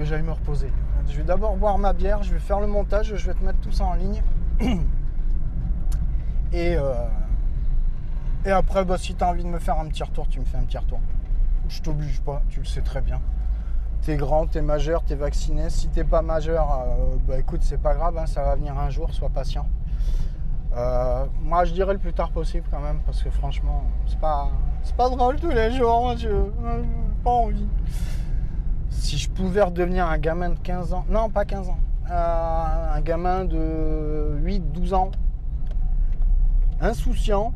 j'aille 0.00 0.22
me 0.22 0.32
reposer. 0.32 0.72
Je 1.08 1.16
vais 1.16 1.24
d'abord 1.24 1.56
boire 1.56 1.78
ma 1.78 1.92
bière, 1.92 2.22
je 2.22 2.32
vais 2.32 2.38
faire 2.38 2.60
le 2.60 2.66
montage, 2.66 3.14
je 3.16 3.26
vais 3.26 3.34
te 3.34 3.44
mettre 3.44 3.60
tout 3.60 3.72
ça 3.72 3.84
en 3.84 3.94
ligne. 3.94 4.22
Et, 6.54 6.76
euh, 6.76 6.92
et 8.44 8.50
après, 8.50 8.84
bah, 8.84 8.98
si 8.98 9.14
tu 9.14 9.24
as 9.24 9.28
envie 9.28 9.42
de 9.42 9.48
me 9.48 9.58
faire 9.58 9.78
un 9.78 9.86
petit 9.86 10.02
retour, 10.02 10.28
tu 10.28 10.38
me 10.38 10.44
fais 10.44 10.58
un 10.58 10.64
petit 10.64 10.76
retour. 10.76 11.00
Je 11.68 11.80
t'oblige 11.80 12.20
pas, 12.20 12.42
tu 12.50 12.60
le 12.60 12.66
sais 12.66 12.82
très 12.82 13.00
bien. 13.00 13.20
T'es 14.02 14.16
grand, 14.16 14.46
t'es 14.46 14.62
majeur, 14.62 15.02
t'es 15.04 15.14
vacciné. 15.14 15.70
Si 15.70 15.88
t'es 15.88 16.02
pas 16.02 16.22
majeur, 16.22 16.70
euh, 16.72 17.16
bah 17.26 17.38
écoute, 17.38 17.60
c'est 17.62 17.80
pas 17.80 17.94
grave, 17.94 18.18
hein, 18.18 18.26
ça 18.26 18.42
va 18.42 18.56
venir 18.56 18.76
un 18.76 18.90
jour, 18.90 19.14
sois 19.14 19.30
patient. 19.30 19.66
Euh, 20.74 21.26
moi, 21.42 21.64
je 21.64 21.72
dirais 21.72 21.92
le 21.92 21.98
plus 21.98 22.12
tard 22.12 22.30
possible 22.30 22.66
quand 22.70 22.80
même, 22.80 23.00
parce 23.04 23.22
que 23.22 23.30
franchement, 23.30 23.84
c'est 24.06 24.18
pas, 24.18 24.48
c'est 24.82 24.96
pas 24.96 25.10
drôle 25.10 25.36
tous 25.36 25.50
les 25.50 25.70
jours, 25.72 26.14
je 26.16 26.28
pas 27.22 27.30
envie. 27.30 27.68
Si 28.88 29.18
je 29.18 29.30
pouvais 29.30 29.62
redevenir 29.62 30.06
un 30.06 30.18
gamin 30.18 30.50
de 30.50 30.58
15 30.58 30.94
ans, 30.94 31.04
non, 31.08 31.28
pas 31.28 31.44
15 31.44 31.68
ans, 31.68 31.78
un 32.10 33.00
gamin 33.02 33.44
de 33.44 34.38
8-12 34.42 34.94
ans, 34.94 35.10
insouciant, 36.80 37.52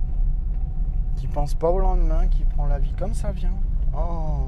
qui 1.16 1.26
pense 1.26 1.54
pas 1.54 1.70
au 1.70 1.78
lendemain, 1.78 2.28
qui 2.28 2.44
prend 2.44 2.66
la 2.66 2.78
vie 2.78 2.92
comme 2.98 3.14
ça 3.14 3.32
vient. 3.32 3.54
Oh, 3.96 4.44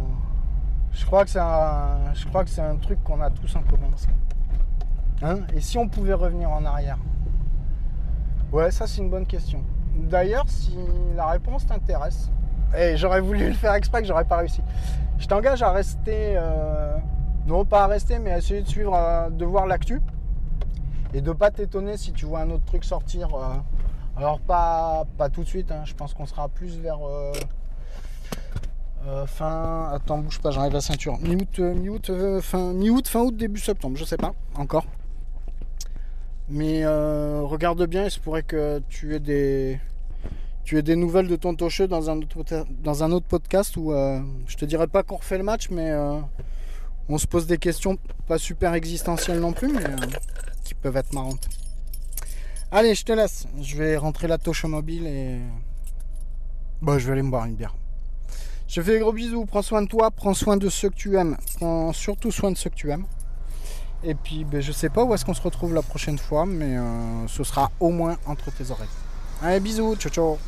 je 0.93 1.07
crois 1.07 1.25
que 1.25 1.31
c'est 1.31 1.41
un, 1.41 2.13
je 2.15 2.27
crois 2.27 2.45
que 2.45 2.51
c'est 2.51 2.61
un 2.61 2.77
truc 2.77 3.03
qu'on 3.03 3.21
a 3.21 3.31
tous 3.31 3.57
en 3.57 3.63
commun. 3.63 3.89
Hein? 5.23 5.41
Et 5.55 5.61
si 5.61 5.79
on 5.79 5.89
pouvait 5.89 6.13
revenir 6.13 6.51
en 6.51 6.65
arrière? 6.65 6.99
Ouais, 8.53 8.71
ça 8.71 8.87
c'est 8.87 9.03
une 9.03 9.11
bonne 9.11 9.27
question. 9.27 9.63
D'ailleurs, 9.95 10.47
si 10.49 10.77
la 11.17 11.27
réponse 11.27 11.67
t'intéresse, 11.67 12.31
et 12.77 12.97
j'aurais 12.97 13.21
voulu 13.21 13.49
le 13.49 13.55
faire 13.55 13.75
exprès 13.75 14.01
que 14.01 14.09
j'aurais 14.09 14.25
pas 14.25 14.39
réussi. 14.39 14.63
Je 15.19 15.27
t'engage 15.27 15.63
à 15.63 15.71
rester, 15.71 16.35
euh, 16.37 16.97
non 17.47 17.65
pas 17.65 17.85
à 17.85 17.87
rester, 17.87 18.19
mais 18.19 18.31
à 18.31 18.39
essayer 18.39 18.63
de 18.63 18.69
suivre, 18.69 18.95
euh, 18.95 19.31
de 19.31 19.45
voir 19.45 19.67
l'actu 19.67 20.01
et 21.15 21.21
de 21.21 21.33
pas 21.33 21.51
t'étonner 21.51 21.97
si 21.97 22.13
tu 22.13 22.27
vois 22.27 22.41
un 22.41 22.51
autre 22.51 22.65
truc 22.65 22.85
sortir. 22.85 23.35
Euh, 23.35 23.55
alors 24.17 24.41
pas, 24.41 25.05
pas 25.17 25.29
tout 25.29 25.43
de 25.43 25.49
suite, 25.49 25.71
hein. 25.71 25.83
je 25.85 25.95
pense 25.95 26.15
qu'on 26.15 26.27
sera 26.27 26.49
plus 26.49 26.79
vers 26.79 26.99
fin. 29.27 29.91
Attends, 29.93 30.19
bouge 30.19 30.41
pas, 30.41 30.51
j'enlève 30.51 30.73
la 30.73 30.81
ceinture. 30.81 31.19
Mi-août, 31.21 31.59
mi-août, 31.59 32.11
fin, 32.41 32.73
mi-août, 32.73 33.09
fin 33.09 33.21
août, 33.21 33.37
début 33.37 33.61
septembre, 33.61 33.97
je 33.97 34.05
sais 34.05 34.17
pas 34.17 34.33
encore. 34.55 34.85
Mais 36.51 36.87
regarde 36.87 37.85
bien, 37.87 38.05
il 38.05 38.11
se 38.11 38.19
pourrait 38.21 38.43
que 38.43 38.83
tu 38.89 39.15
aies 39.15 39.21
des, 39.21 39.81
tu 40.65 40.79
aies 40.79 40.83
des 40.83 40.97
nouvelles 40.97 41.29
de 41.29 41.37
ton 41.37 41.55
tocheux 41.55 41.87
dans 41.87 42.11
un 42.11 42.19
autre, 42.19 42.65
dans 42.83 43.05
un 43.05 43.13
autre 43.13 43.27
podcast 43.27 43.77
où 43.77 43.93
je 44.47 44.57
te 44.57 44.65
dirais 44.65 44.87
pas 44.87 45.03
qu'on 45.03 45.17
refait 45.17 45.39
le 45.39 45.45
match, 45.45 45.69
mais 45.71 45.93
on 47.09 47.19
se 47.19 47.27
pose 47.27 47.47
des 47.47 47.59
questions 47.59 47.99
pas 48.27 48.39
super 48.39 48.75
existentielles 48.75 49.41
non 49.41 49.53
plus, 49.53 49.73
mais 49.73 49.85
qui 50.65 50.75
peuvent 50.75 50.97
être 50.97 51.13
marrantes. 51.13 51.49
Allez, 52.71 52.95
je 52.95 53.03
te 53.03 53.13
laisse. 53.13 53.47
Je 53.63 53.77
vais 53.77 53.97
rentrer 53.97 54.29
la 54.29 54.37
touche 54.37 54.65
mobile 54.65 55.07
et. 55.07 55.39
Bon, 56.83 56.99
je 56.99 57.07
vais 57.07 57.13
aller 57.13 57.23
me 57.23 57.31
boire 57.31 57.47
une 57.47 57.55
bière. 57.55 57.75
Je 58.67 58.83
fais 58.83 58.93
des 58.93 58.99
gros 58.99 59.13
bisous. 59.13 59.47
Prends 59.47 59.63
soin 59.63 59.81
de 59.81 59.89
toi. 59.89 60.11
Prends 60.11 60.35
soin 60.35 60.59
de 60.59 60.69
ceux 60.69 60.91
que 60.91 60.95
tu 60.95 61.17
aimes. 61.17 61.39
Prends 61.57 61.95
surtout 61.95 62.31
soin 62.31 62.51
de 62.51 62.59
ceux 62.59 62.69
que 62.69 62.75
tu 62.75 62.91
aimes. 62.91 63.07
Et 64.05 64.15
puis, 64.15 64.45
ben, 64.45 64.61
je 64.61 64.71
sais 64.73 64.89
pas 64.89 65.03
où 65.05 65.13
est-ce 65.15 65.25
qu'on 65.25 65.35
se 65.35 65.43
retrouve 65.43 65.75
la 65.75 65.83
prochaine 65.83 66.19
fois, 66.19 66.47
mais 66.47 66.77
euh, 66.77 67.27
ce 67.27 67.43
sera 67.43 67.71
au 67.81 67.91
moins 67.91 68.17
entre 68.27 68.51
tes 68.53 68.71
oreilles. 68.71 68.89
Allez, 69.43 69.61
bisous. 69.61 69.97
Ciao, 69.97 70.11
ciao. 70.11 70.39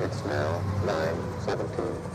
It's 0.00 0.24
now 0.24 0.60
9.17. 1.46 2.13